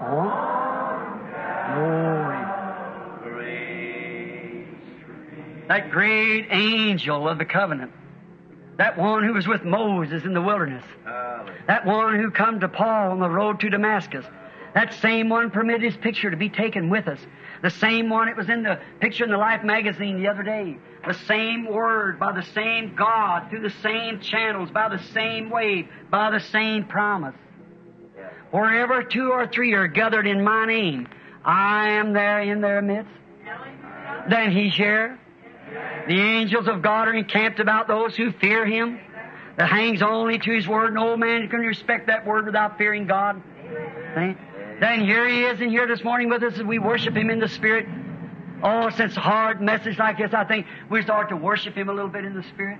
Oh. 0.00 0.38
That 5.66 5.90
great 5.90 6.46
angel 6.52 7.28
of 7.28 7.38
the 7.38 7.44
covenant. 7.44 7.90
That 8.78 8.96
one 8.96 9.24
who 9.24 9.32
was 9.32 9.48
with 9.48 9.64
Moses 9.64 10.22
in 10.22 10.34
the 10.34 10.40
wilderness. 10.40 10.84
Uh, 11.04 11.21
That 11.66 11.86
one 11.86 12.18
who 12.18 12.30
come 12.30 12.60
to 12.60 12.68
Paul 12.68 13.12
on 13.12 13.20
the 13.20 13.28
road 13.28 13.60
to 13.60 13.70
Damascus. 13.70 14.24
That 14.74 14.94
same 14.94 15.28
one 15.28 15.50
permitted 15.50 15.82
his 15.82 15.96
picture 15.96 16.30
to 16.30 16.36
be 16.36 16.48
taken 16.48 16.88
with 16.88 17.06
us. 17.06 17.18
The 17.62 17.70
same 17.70 18.08
one, 18.08 18.28
it 18.28 18.36
was 18.36 18.48
in 18.48 18.62
the 18.62 18.80
picture 19.00 19.24
in 19.24 19.30
the 19.30 19.36
Life 19.36 19.62
magazine 19.62 20.20
the 20.20 20.28
other 20.28 20.42
day. 20.42 20.78
The 21.06 21.14
same 21.14 21.66
word 21.66 22.18
by 22.18 22.32
the 22.32 22.42
same 22.54 22.94
God, 22.94 23.50
through 23.50 23.62
the 23.62 23.74
same 23.82 24.20
channels, 24.20 24.70
by 24.70 24.88
the 24.88 25.02
same 25.12 25.50
way, 25.50 25.88
by 26.10 26.30
the 26.30 26.40
same 26.40 26.84
promise. 26.84 27.34
Wherever 28.50 29.02
two 29.02 29.30
or 29.30 29.46
three 29.46 29.72
are 29.74 29.88
gathered 29.88 30.26
in 30.26 30.42
my 30.42 30.66
name, 30.66 31.08
I 31.44 31.90
am 31.90 32.12
there 32.12 32.40
in 32.40 32.60
their 32.60 32.82
midst. 32.82 33.10
Then 34.28 34.52
he's 34.52 34.74
here. 34.74 35.18
The 36.06 36.20
angels 36.20 36.68
of 36.68 36.82
God 36.82 37.08
are 37.08 37.14
encamped 37.14 37.60
about 37.60 37.88
those 37.88 38.16
who 38.16 38.32
fear 38.32 38.66
him. 38.66 39.00
That 39.56 39.68
hangs 39.68 40.02
only 40.02 40.38
to 40.38 40.50
his 40.50 40.66
word. 40.66 40.94
No 40.94 41.16
man 41.16 41.48
can 41.48 41.60
respect 41.60 42.06
that 42.06 42.26
word 42.26 42.46
without 42.46 42.78
fearing 42.78 43.06
God. 43.06 43.42
See? 44.14 44.36
Then 44.80 45.00
here 45.04 45.28
he 45.28 45.44
is 45.44 45.60
in 45.60 45.70
here 45.70 45.86
this 45.86 46.02
morning 46.02 46.28
with 46.28 46.42
us 46.42 46.54
as 46.54 46.62
we 46.62 46.78
worship 46.78 47.16
him 47.16 47.30
in 47.30 47.38
the 47.38 47.48
spirit. 47.48 47.86
Oh, 48.62 48.90
since 48.90 49.14
hard 49.14 49.60
message 49.60 49.98
like 49.98 50.18
this, 50.18 50.32
I 50.32 50.44
think 50.44 50.66
we 50.88 51.02
start 51.02 51.28
to 51.28 51.36
worship 51.36 51.74
him 51.76 51.88
a 51.88 51.92
little 51.92 52.10
bit 52.10 52.24
in 52.24 52.34
the 52.34 52.42
spirit. 52.44 52.78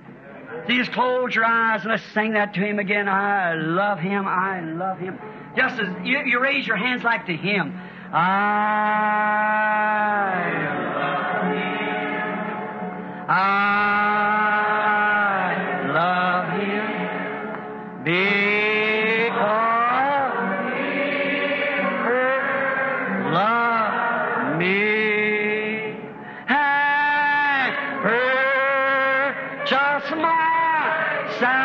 You 0.67 0.77
just 0.77 0.91
close 0.93 1.35
your 1.35 1.45
eyes 1.45 1.81
and 1.81 1.91
let's 1.91 2.03
sing 2.13 2.33
that 2.33 2.53
to 2.53 2.59
him 2.59 2.79
again. 2.79 3.09
I 3.09 3.53
love 3.55 3.99
him. 3.99 4.27
I 4.27 4.61
love 4.61 4.97
him. 4.99 5.19
Just 5.55 5.79
as 5.79 5.87
you, 6.03 6.19
you 6.25 6.39
raise 6.39 6.65
your 6.65 6.77
hands 6.77 7.03
like 7.03 7.25
to 7.27 7.35
him. 7.35 7.79
I 8.13 8.23
love 10.95 11.53
him. 11.53 11.73
I 13.29 14.72
because 18.03 18.43
me 24.57 25.03
my 30.17 31.27
salvation 31.39 31.59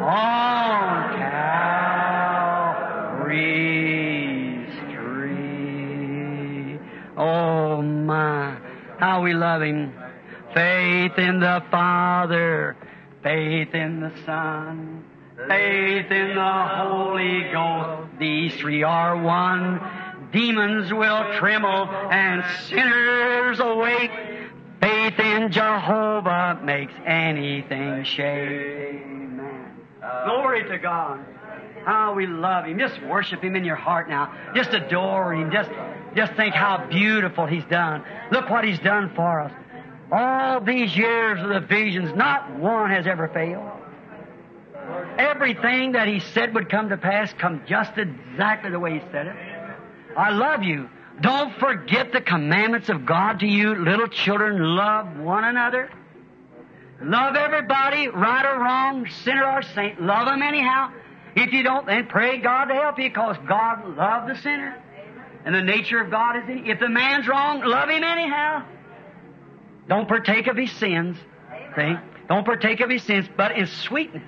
on 0.00 1.18
Calvary's 3.08 3.44
tree. 4.94 6.78
Oh 7.18 7.82
my, 7.82 8.56
how 8.98 9.20
we 9.22 9.34
love 9.34 9.60
Him. 9.62 10.07
Faith 10.54 11.18
in 11.18 11.40
the 11.40 11.62
Father, 11.70 12.76
faith 13.22 13.74
in 13.74 14.00
the 14.00 14.12
Son, 14.24 15.04
faith 15.46 16.10
in 16.10 16.34
the 16.34 16.66
Holy 16.68 17.50
Ghost. 17.52 18.18
These 18.18 18.54
three 18.56 18.82
are 18.82 19.20
one. 19.20 19.80
Demons 20.32 20.92
will 20.92 21.32
tremble 21.38 21.88
and 21.88 22.42
sinners 22.68 23.60
awake. 23.60 24.10
Faith 24.80 25.18
in 25.18 25.50
Jehovah 25.52 26.60
makes 26.62 26.92
anything 27.04 28.04
shake. 28.04 29.02
Amen. 29.02 29.76
Glory 30.24 30.64
to 30.68 30.78
God. 30.78 31.24
How 31.84 32.14
we 32.14 32.26
love 32.26 32.66
Him. 32.66 32.78
Just 32.78 33.02
worship 33.02 33.42
Him 33.42 33.56
in 33.56 33.64
your 33.64 33.76
heart 33.76 34.08
now. 34.08 34.34
Just 34.54 34.72
adore 34.72 35.34
Him. 35.34 35.50
Just, 35.50 35.70
just 36.14 36.34
think 36.34 36.54
how 36.54 36.86
beautiful 36.90 37.46
He's 37.46 37.64
done. 37.64 38.04
Look 38.30 38.50
what 38.50 38.64
He's 38.64 38.78
done 38.80 39.12
for 39.14 39.40
us. 39.40 39.52
All 40.10 40.60
these 40.60 40.96
years 40.96 41.42
of 41.42 41.50
the 41.50 41.60
visions, 41.60 42.14
not 42.16 42.58
one 42.58 42.90
has 42.90 43.06
ever 43.06 43.28
failed. 43.28 43.70
Everything 45.18 45.92
that 45.92 46.08
He 46.08 46.20
said 46.20 46.54
would 46.54 46.70
come 46.70 46.88
to 46.88 46.96
pass 46.96 47.32
come 47.34 47.62
just 47.66 47.92
exactly 47.98 48.70
the 48.70 48.78
way 48.78 48.94
He 48.94 49.00
said 49.12 49.26
it. 49.26 49.36
I 50.16 50.30
love 50.30 50.62
you. 50.62 50.88
Don't 51.20 51.54
forget 51.58 52.12
the 52.12 52.20
commandments 52.20 52.88
of 52.88 53.04
God 53.04 53.40
to 53.40 53.46
you. 53.46 53.74
Little 53.74 54.08
children, 54.08 54.76
love 54.76 55.18
one 55.18 55.44
another. 55.44 55.90
Love 57.02 57.36
everybody, 57.36 58.08
right 58.08 58.44
or 58.44 58.58
wrong, 58.58 59.06
sinner 59.24 59.44
or 59.44 59.62
saint. 59.62 60.00
Love 60.00 60.26
them 60.26 60.42
anyhow. 60.42 60.90
If 61.36 61.52
you 61.52 61.62
don't, 61.62 61.86
then 61.86 62.06
pray 62.06 62.38
God 62.38 62.66
to 62.66 62.74
help 62.74 62.98
you 62.98 63.08
because 63.08 63.36
God 63.46 63.96
loved 63.96 64.30
the 64.30 64.40
sinner. 64.40 64.80
And 65.44 65.54
the 65.54 65.62
nature 65.62 66.00
of 66.00 66.10
God 66.10 66.36
is 66.36 66.48
in 66.48 66.66
If 66.66 66.80
the 66.80 66.88
man's 66.88 67.28
wrong, 67.28 67.62
love 67.64 67.88
him 67.88 68.02
anyhow. 68.02 68.64
Don't 69.88 70.06
partake 70.06 70.46
of 70.46 70.56
his 70.56 70.70
sins. 70.72 71.16
See? 71.76 71.94
Don't 72.28 72.44
partake 72.44 72.80
of 72.80 72.90
his 72.90 73.02
sins, 73.02 73.26
but 73.36 73.56
in 73.56 73.66
sweetness. 73.66 74.22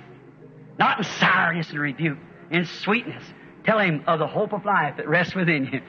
Not 0.78 0.98
in 0.98 1.04
sourness 1.04 1.70
and 1.70 1.78
rebuke. 1.78 2.18
In 2.50 2.64
sweetness. 2.64 3.22
Tell 3.64 3.78
him 3.78 4.04
of 4.06 4.18
the 4.18 4.26
hope 4.26 4.52
of 4.52 4.64
life 4.64 4.96
that 4.96 5.06
rests 5.08 5.34
within 5.34 5.66
you 5.70 5.80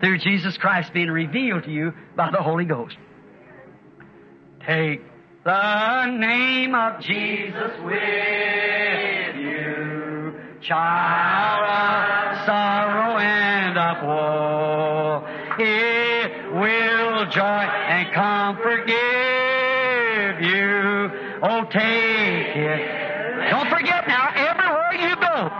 through 0.00 0.18
Jesus 0.18 0.56
Christ 0.56 0.92
being 0.92 1.10
revealed 1.10 1.64
to 1.64 1.70
you 1.70 1.92
by 2.16 2.30
the 2.30 2.42
Holy 2.42 2.64
Ghost. 2.64 2.96
Take 4.66 5.02
the 5.44 6.06
name 6.06 6.74
of 6.74 7.00
Jesus 7.00 7.72
with 7.84 9.36
you, 9.36 10.34
child 10.62 11.64
uh, 11.68 12.38
of 12.38 12.46
sorrow 12.46 13.18
and 13.18 13.78
of 13.78 14.06
woe. 14.06 15.26
It 15.58 16.52
will 16.54 16.97
joy 17.30 17.42
and 17.42 18.12
comfort 18.12 18.86
give 18.86 20.40
you. 20.40 21.10
Oh, 21.42 21.64
take 21.70 22.56
it. 22.56 23.50
Don't 23.50 23.68
forget 23.68 24.06
now, 24.08 24.30
everywhere 24.34 24.94
you 24.94 25.16
go. 25.16 25.50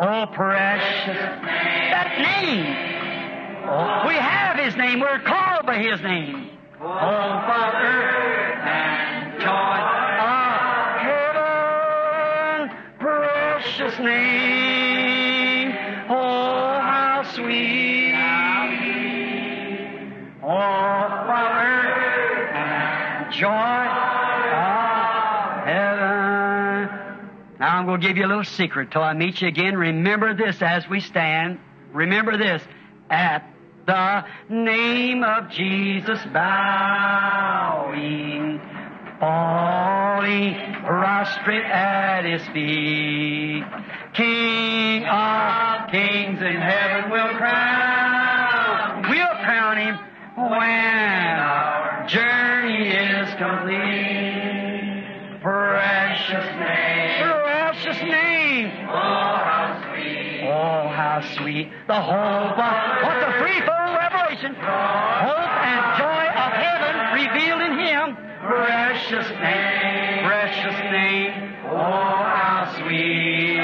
Oh, 0.00 0.26
precious 0.32 1.18
that 1.18 2.18
name. 2.18 2.76
Oh, 3.68 4.08
we 4.08 4.14
have 4.14 4.58
His 4.58 4.76
name. 4.76 5.00
We're 5.00 5.20
called 5.20 5.66
by 5.66 5.78
His 5.78 6.00
name. 6.00 6.50
Oh, 6.80 6.86
Father 6.86 8.02
and 8.62 9.40
joy 9.40 9.80
of 10.22 11.00
heaven, 11.08 12.76
precious 13.00 13.98
name. 13.98 14.57
I'm 27.78 27.86
going 27.86 28.00
to 28.00 28.08
give 28.08 28.16
you 28.16 28.26
a 28.26 28.26
little 28.26 28.42
secret 28.42 28.90
till 28.90 29.04
I 29.04 29.12
meet 29.14 29.40
you 29.40 29.46
again. 29.46 29.76
Remember 29.76 30.34
this 30.34 30.60
as 30.60 30.88
we 30.88 30.98
stand. 30.98 31.60
Remember 31.92 32.36
this. 32.36 32.60
At 33.08 33.48
the 33.86 34.24
name 34.48 35.22
of 35.22 35.48
Jesus 35.50 36.18
bowing, 36.34 37.40
falling 39.20 40.54
prostrate 40.84 41.66
at 41.66 42.24
his 42.24 42.42
feet. 42.48 43.62
King 44.14 45.04
of 45.04 45.88
kings 45.92 46.42
in 46.42 46.56
heaven 46.60 47.12
will 47.12 47.36
crown, 47.36 49.02
we'll 49.08 49.36
crown 49.44 49.76
him 49.76 49.96
when 50.34 51.38
our 51.38 52.08
journey 52.08 52.88
is 52.88 53.28
complete. 53.36 55.04
Precious 55.40 56.44
name. 56.58 57.37
Oh, 58.90 58.92
how 58.94 59.82
sweet. 59.92 60.40
Oh, 60.48 60.88
how 60.88 61.20
sweet. 61.36 61.70
The 61.86 62.00
hope 62.00 62.58
of, 62.58 63.02
what's 63.04 63.20
the 63.26 63.32
threefold 63.40 63.92
revelation? 63.98 64.54
Hope 64.54 65.54
and 65.64 65.82
joy 65.98 66.24
of 66.44 66.52
heaven 66.52 66.94
revealed 67.20 67.60
in 67.62 67.78
Him. 67.78 68.16
Precious 68.40 69.28
name, 69.40 70.24
precious 70.26 70.78
name. 70.92 71.32
Oh, 71.66 71.76
how 71.76 72.74
sweet. 72.78 73.58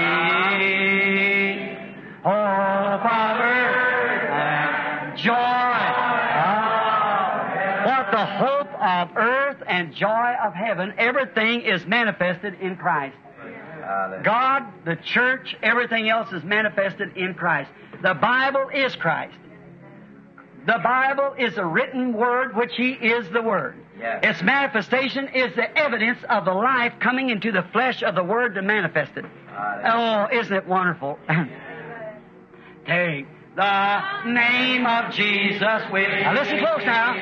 Oh, 2.27 2.99
Father, 3.03 3.45
and 4.33 5.17
joy. 5.19 5.33
of- 6.45 7.87
What 7.87 8.11
the 8.11 8.25
hope 8.27 8.73
of 8.83 9.17
earth 9.17 9.63
and 9.67 9.95
joy 9.95 10.35
of 10.45 10.55
heaven, 10.55 10.95
everything 10.99 11.61
is 11.63 11.87
manifested 11.87 12.55
in 12.61 12.77
Christ. 12.77 13.17
God, 14.23 14.63
the 14.85 14.97
church, 14.97 15.57
everything 15.63 16.09
else 16.09 16.33
is 16.33 16.43
manifested 16.45 17.17
in 17.17 17.35
Christ. 17.35 17.71
The 18.03 18.15
Bible 18.15 18.71
is 18.75 18.95
Christ. 18.97 19.37
The 20.67 20.79
Bible 20.83 21.35
is 21.39 21.59
a 21.59 21.65
written 21.65 22.15
word, 22.15 22.57
which 22.57 22.73
He 22.77 22.93
is 22.93 23.29
the 23.31 23.43
Word. 23.43 23.77
Yes. 23.99 24.21
Its 24.25 24.43
manifestation 24.43 25.29
is 25.29 25.55
the 25.55 25.79
evidence 25.79 26.19
of 26.29 26.45
the 26.45 26.53
life 26.53 26.95
coming 27.01 27.31
into 27.31 27.53
the 27.53 27.63
flesh 27.73 28.03
of 28.03 28.15
the 28.15 28.25
Word 28.25 28.55
to 28.55 28.63
manifest 28.63 29.13
it. 29.17 29.25
Oh, 29.57 30.27
isn't 30.33 30.53
it 30.53 30.67
wonderful? 30.67 31.19
Take 32.87 33.27
the 33.57 34.25
name 34.27 34.87
of 34.87 35.13
Jesus 35.13 35.83
with. 35.93 36.09
Now 36.09 36.35
listen 36.35 36.59
close 36.59 36.85
now. 36.85 37.15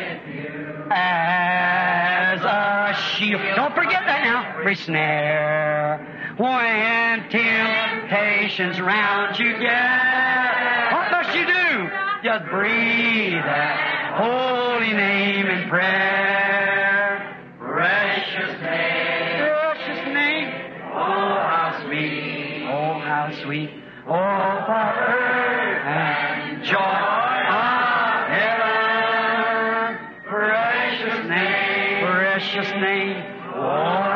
As 0.91 2.41
a 2.41 2.95
shield. 3.17 3.43
Don't 3.57 3.75
forget 3.75 4.03
that 4.07 4.25
now. 4.25 4.59
Every 4.59 4.77
snare. 4.77 6.22
When 6.43 7.31
temptations 7.31 8.81
round 8.81 9.39
you 9.39 9.53
get. 9.61 10.93
What 10.93 11.13
must 11.13 11.37
you 11.37 11.47
do? 11.47 11.89
Just 12.25 12.51
breathe 12.51 13.35
that 13.45 14.15
holy 14.17 14.93
name 14.93 15.47
in 15.47 15.69
prayer. 15.69 17.39
Precious 17.61 18.61
name. 18.61 19.39
Precious 19.39 20.05
name. 20.13 20.49
Oh, 20.93 21.39
how 21.47 21.81
sweet. 21.87 22.65
Oh, 22.65 22.99
how 22.99 23.31
sweet. 23.45 23.71
Oh, 24.09 24.65
Father 24.67 25.79
and 25.87 26.65
joy. 26.65 27.13
Precious 30.29 31.29
name. 31.29 32.05
Precious 32.05 32.71
name. 32.81 33.17
Oh, 33.55 34.12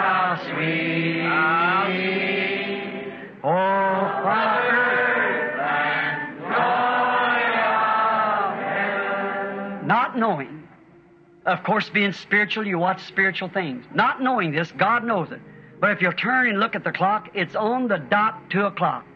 Of 11.46 11.62
course, 11.62 11.88
being 11.88 12.12
spiritual, 12.12 12.66
you 12.66 12.76
watch 12.78 13.04
spiritual 13.04 13.48
things. 13.48 13.86
Not 13.94 14.20
knowing 14.20 14.50
this, 14.50 14.72
God 14.72 15.04
knows 15.04 15.30
it. 15.30 15.40
But 15.80 15.92
if 15.92 16.02
you 16.02 16.12
turn 16.12 16.48
and 16.48 16.58
look 16.58 16.74
at 16.74 16.82
the 16.82 16.90
clock, 16.90 17.30
it's 17.34 17.54
on 17.54 17.86
the 17.86 17.98
dot 17.98 18.50
two 18.50 18.62
o'clock. 18.62 19.06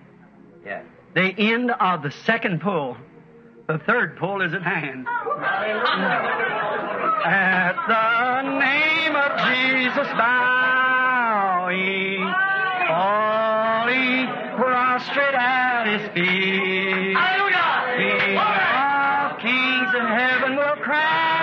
Yes. 0.65 0.85
The 1.15 1.35
end 1.37 1.73
of 1.73 2.03
the 2.03 2.13
second 2.13 2.61
pull. 2.61 2.97
The 3.67 3.79
third 3.79 4.17
pull 4.17 4.43
is 4.43 4.55
at 4.55 4.63
hand. 4.63 5.07
At 7.23 7.75
the 7.87 8.43
name 8.59 9.15
of 9.15 9.37
Jesus 9.47 10.09
bowing, 10.17 11.53
falling 12.89 14.27
prostrate 14.57 15.35
at 15.35 15.85
his 15.87 16.09
feet. 16.15 17.15
King 17.99 18.39
of 18.39 19.39
kings 19.39 19.95
in 19.95 20.07
heaven 20.07 20.57
will 20.57 20.77
crown 20.83 21.40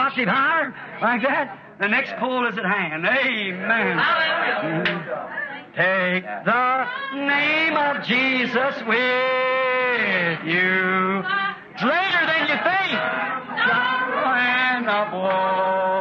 octave 0.00 0.28
higher? 0.28 0.74
Like 1.02 1.22
that? 1.22 1.58
The 1.78 1.88
next 1.88 2.14
pull 2.18 2.46
is 2.46 2.56
at 2.58 2.64
hand. 2.64 3.06
Amen. 3.06 3.96
Take 5.76 6.24
the 6.24 6.86
name 7.14 7.76
of 7.76 8.04
Jesus 8.04 8.74
with 8.86 10.44
you. 10.44 11.22
It's 11.72 11.82
later 11.82 12.26
than 12.26 12.48
you 12.48 12.56
think. 12.64 12.92
Land 14.24 14.88
of. 14.88 15.99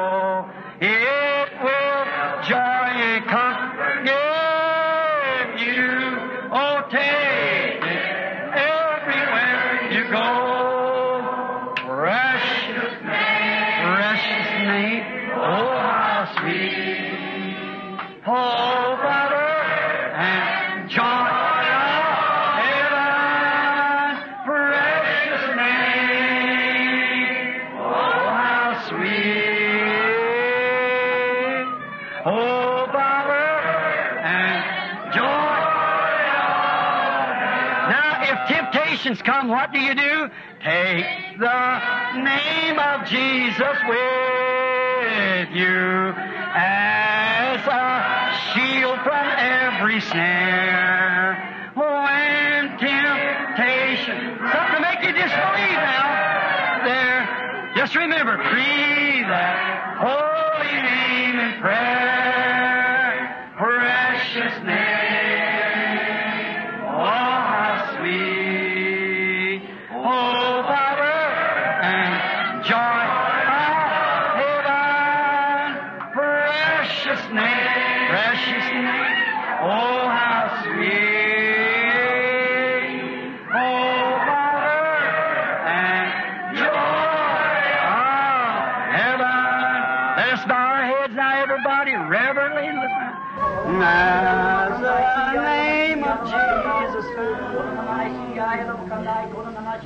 Temptations 39.00 39.22
come, 39.22 39.48
what 39.48 39.72
do 39.72 39.80
you 39.80 39.96
do? 39.96 40.30
Take 40.62 41.40
the 41.40 42.20
name 42.20 42.80
of 42.80 43.08
Jesus 43.08 43.78
with 43.88 45.50
you 45.56 46.14
as 46.56 47.62
a 47.66 48.32
shield 48.54 49.00
from 49.04 49.28
every 49.38 50.02
snare. 50.02 51.72
When 51.76 52.78
temptation, 52.78 54.38
something 54.52 54.76
to 54.76 54.82
make 54.82 55.04
you 55.04 55.14
disbelieve 55.14 55.80
now. 55.80 56.82
There, 56.84 57.74
just 57.78 57.96
remember, 57.96 58.36
breathe 58.36 59.28
that 59.28 59.96
holy 60.00 60.82
name 60.82 61.40
in 61.40 61.62
prayer. 61.62 61.99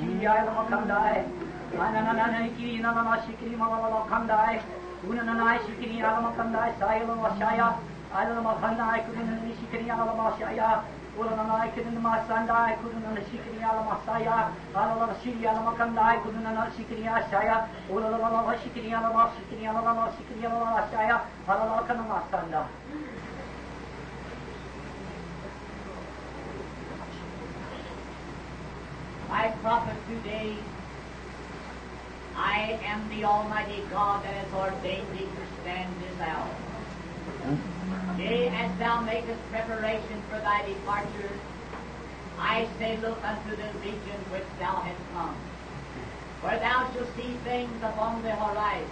Şiyyâil 0.04 0.48
hakandâe. 0.48 1.26
Ananana 1.82 2.40
ikirîn 2.48 2.84
alama 2.84 3.18
şikirîn 3.18 3.60
alama 3.60 4.00
hakandâe. 4.00 4.62
Unanana 5.10 5.58
şikirîn 5.58 6.04
alama 6.04 6.30
hakandâe. 6.30 6.74
Sayılım 6.80 7.26
aşağıya. 7.26 7.74
Ayrılım 8.16 8.46
hakandâe. 8.46 9.06
Kudunun 9.06 9.54
şikirîn 9.60 9.90
alama 9.90 10.24
aşağıya. 10.28 10.84
Ulanana 11.20 11.66
ikirîn 11.66 12.02
mahsandâe. 12.02 12.78
Kudunun 12.82 13.16
şikirîn 13.32 13.64
alama 13.64 13.92
aşağıya. 14.02 14.50
Ayrılım 14.76 15.10
şiyyâil 15.24 15.58
hakandâe. 15.58 16.20
Kudunun 16.24 16.70
şikirîn 16.78 17.08
aşağıya. 17.08 17.68
Ulanana 17.94 18.28
alama 18.28 18.56
şikirîn 18.58 18.94
alama 18.94 19.30
şikirîn 19.36 19.68
alama 19.68 20.10
şikirîn 20.18 20.52
alama 20.52 20.76
aşağıya. 20.76 21.22
Ayrılım 21.48 21.72
hakandâe 21.72 22.08
mahsandâe. 22.08 22.64
I 29.34 29.52
prophet 29.64 29.93
today, 30.22 30.56
I 32.36 32.80
am 32.84 33.10
the 33.10 33.26
Almighty 33.26 33.82
God 33.90 34.24
that 34.24 34.34
has 34.34 34.54
ordained 34.54 35.08
thee 35.14 35.26
to 35.26 35.44
stand 35.62 35.94
this 36.02 36.20
hour. 36.22 36.50
Yea, 38.18 38.50
as 38.50 38.78
thou 38.80 39.02
makest 39.02 39.42
preparation 39.50 40.22
for 40.30 40.40
thy 40.40 40.66
departure, 40.68 41.32
I 42.40 42.68
say, 42.80 42.98
look 42.98 43.24
unto 43.24 43.56
the 43.56 43.70
region 43.80 44.20
which 44.32 44.50
thou 44.60 44.76
hast 44.82 45.02
come. 45.14 45.36
where 46.42 46.60
thou 46.60 46.92
shalt 46.94 47.08
see 47.16 47.34
things 47.46 47.82
upon 47.82 48.22
the 48.22 48.32
horizon. 48.36 48.90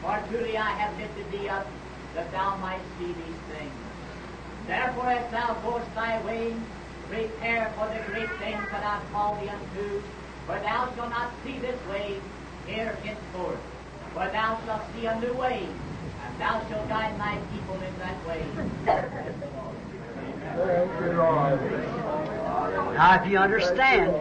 For 0.00 0.22
truly 0.30 0.56
I 0.56 0.70
have 0.70 0.96
lifted 0.98 1.30
thee 1.32 1.48
up, 1.48 1.66
that 2.14 2.30
thou 2.30 2.56
mightst 2.58 2.86
see 2.98 3.06
these 3.06 3.42
things. 3.50 3.72
Therefore, 4.66 5.10
as 5.10 5.30
thou 5.32 5.54
goest 5.64 5.92
thy 5.94 6.22
way, 6.24 6.54
prepare 7.10 7.72
for 7.76 7.86
the 7.88 8.00
great 8.12 8.30
things 8.38 8.62
that 8.70 8.84
I 8.84 9.00
call 9.12 9.36
thee 9.36 9.48
unto, 9.48 10.02
for 10.46 10.58
thou 10.60 10.92
shalt 10.94 11.10
not 11.10 11.32
see 11.44 11.58
this 11.58 11.78
way 11.88 12.20
here 12.66 12.96
henceforth. 13.02 13.58
For 14.14 14.28
thou 14.28 14.60
shalt 14.64 14.82
see 14.94 15.06
a 15.06 15.18
new 15.20 15.32
way, 15.34 15.68
and 16.24 16.40
thou 16.40 16.66
shalt 16.68 16.88
guide 16.88 17.18
thy 17.18 17.36
people 17.52 17.76
in 17.76 17.98
that 17.98 18.26
way. 18.26 18.44
Now, 22.94 23.22
if 23.22 23.30
you 23.30 23.38
understand, 23.38 24.14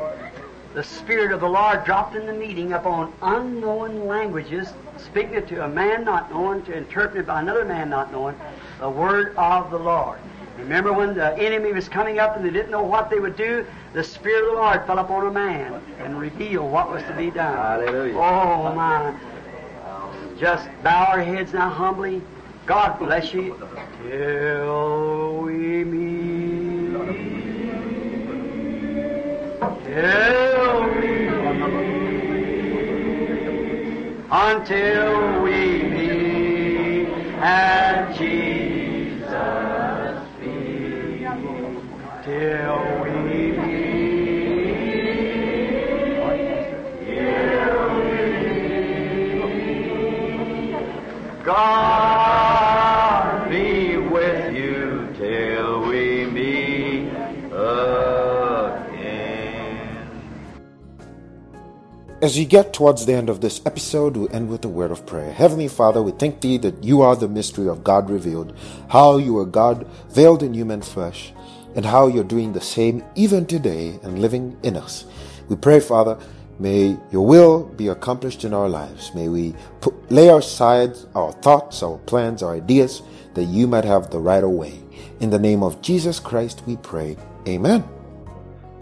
the 0.74 0.84
Spirit 0.84 1.34
of 1.34 1.41
the 1.41 1.49
Lord 1.49 1.84
dropped 1.84 2.15
in 2.15 2.26
the 2.26 2.34
meeting 2.34 2.74
upon 2.74 3.13
unknown 3.22 4.07
languages, 4.07 4.69
speaking 4.97 5.34
it 5.34 5.47
to 5.49 5.65
a 5.65 5.67
man 5.67 6.05
not 6.05 6.32
knowing, 6.32 6.63
to 6.63 6.74
interpret 6.74 7.22
it 7.22 7.28
by 7.28 7.41
another 7.41 7.65
man 7.65 7.89
not 7.89 8.11
knowing, 8.11 8.36
the 8.80 8.89
Word 8.89 9.36
of 9.36 9.72
the 9.72 9.80
Lord. 9.80 10.19
Remember 10.62 10.93
when 10.93 11.16
the 11.16 11.36
enemy 11.38 11.74
was 11.74 11.89
coming 11.89 12.20
up 12.20 12.36
and 12.36 12.45
they 12.45 12.51
didn't 12.51 12.72
know 12.72 12.84
what 12.84 13.09
they 13.09 13.20
would 13.20 13.36
do? 13.36 13.66
The 13.93 14.03
Spirit 14.03 14.43
of 14.43 14.51
the 14.51 14.62
Lord 14.62 14.86
fell 14.86 14.99
upon 14.99 15.26
a 15.28 15.32
man 15.32 15.82
and 15.99 16.20
revealed 16.20 16.72
what 16.72 16.89
was 16.89 17.01
to 17.03 17.14
be 17.16 17.32
done. 17.32 17.57
Hallelujah. 17.57 18.16
Oh, 18.16 18.74
my. 18.76 19.14
Just 20.39 20.70
bow 20.84 21.05
our 21.05 21.22
heads 21.22 21.53
now 21.53 21.70
humbly. 21.70 22.22
God 22.66 22.99
bless 22.99 23.34
you. 23.34 23.57
Till 24.03 25.41
we 25.41 25.84
meet. 25.84 26.93
Till 29.84 30.84
we 30.84 31.28
meet. 31.28 31.72
Until 34.32 35.41
we 35.41 35.84
meet 35.84 37.07
at 37.41 38.16
Jesus' 38.18 38.30
As 62.22 62.38
we 62.38 62.45
get 62.45 62.72
towards 62.72 63.07
the 63.07 63.13
end 63.13 63.32
of 63.32 63.41
this 63.41 63.61
episode, 63.65 64.15
we 64.15 64.30
end 64.30 64.47
with 64.47 64.63
a 64.63 64.67
word 64.67 64.91
of 64.91 65.07
prayer. 65.07 65.34
Heavenly 65.34 65.67
Father, 65.67 66.03
we 66.03 66.11
thank 66.11 66.39
Thee 66.39 66.59
that 66.59 66.84
You 66.84 67.01
are 67.01 67.15
the 67.15 67.28
mystery 67.28 67.67
of 67.67 67.84
God 67.84 68.11
revealed, 68.11 68.55
how 68.89 69.17
You 69.17 69.39
are 69.39 69.45
God 69.45 69.88
veiled 70.11 70.43
in 70.43 70.53
human 70.53 70.84
flesh, 70.84 71.34
and 71.76 71.84
how 71.84 72.05
You're 72.05 72.24
doing 72.24 72.53
the 72.53 72.61
same 72.61 73.03
even 73.15 73.47
today 73.47 73.99
and 74.03 74.19
living 74.19 74.55
in 74.61 74.78
us. 74.78 75.05
We 75.49 75.55
pray, 75.55 75.80
Father, 75.80 76.15
may 76.59 76.95
Your 77.11 77.26
will 77.26 77.63
be 77.63 77.88
accomplished 77.88 78.45
in 78.45 78.53
our 78.53 78.69
lives. 78.69 79.15
May 79.15 79.28
we 79.28 79.55
put, 79.80 80.11
lay 80.11 80.30
aside 80.30 80.93
our 81.15 81.32
thoughts, 81.32 81.82
our 81.82 81.97
plans, 81.97 82.43
our 82.43 82.53
ideas, 82.53 83.01
that 83.34 83.45
You 83.45 83.65
might 83.65 83.86
have 83.86 84.11
the 84.11 84.19
right 84.19 84.43
of 84.43 84.51
way. 84.51 84.80
In 85.22 85.32
the 85.32 85.39
name 85.39 85.63
of 85.63 85.82
Jesus 85.82 86.19
Christ, 86.19 86.61
we 86.67 86.78
pray. 86.78 87.17
Amen. 87.47 87.84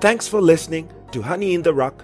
Thanks 0.01 0.27
for 0.27 0.41
listening 0.41 0.91
to 1.13 1.21
Honey 1.21 1.53
in 1.53 1.61
the 1.61 1.73
Rock, 1.73 2.03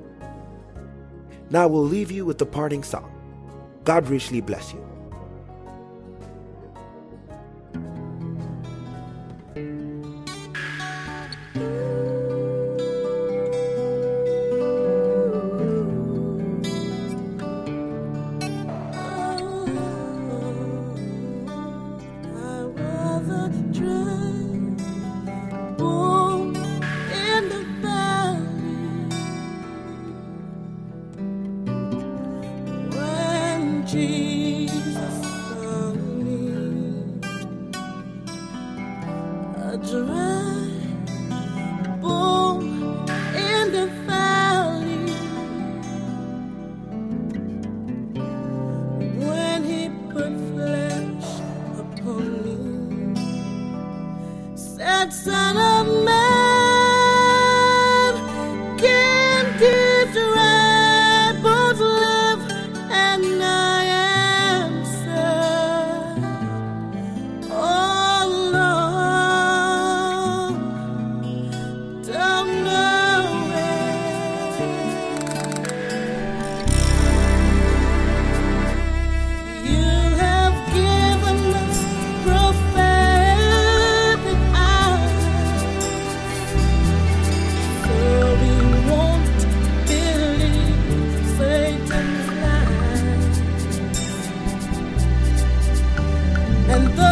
Now 1.51 1.67
we'll 1.67 1.83
leave 1.83 2.11
you 2.11 2.25
with 2.25 2.37
the 2.37 2.45
parting 2.45 2.81
song. 2.81 3.11
God 3.83 4.07
richly 4.07 4.39
bless 4.39 4.71
you. 4.71 4.90
Entonces, 96.73 97.10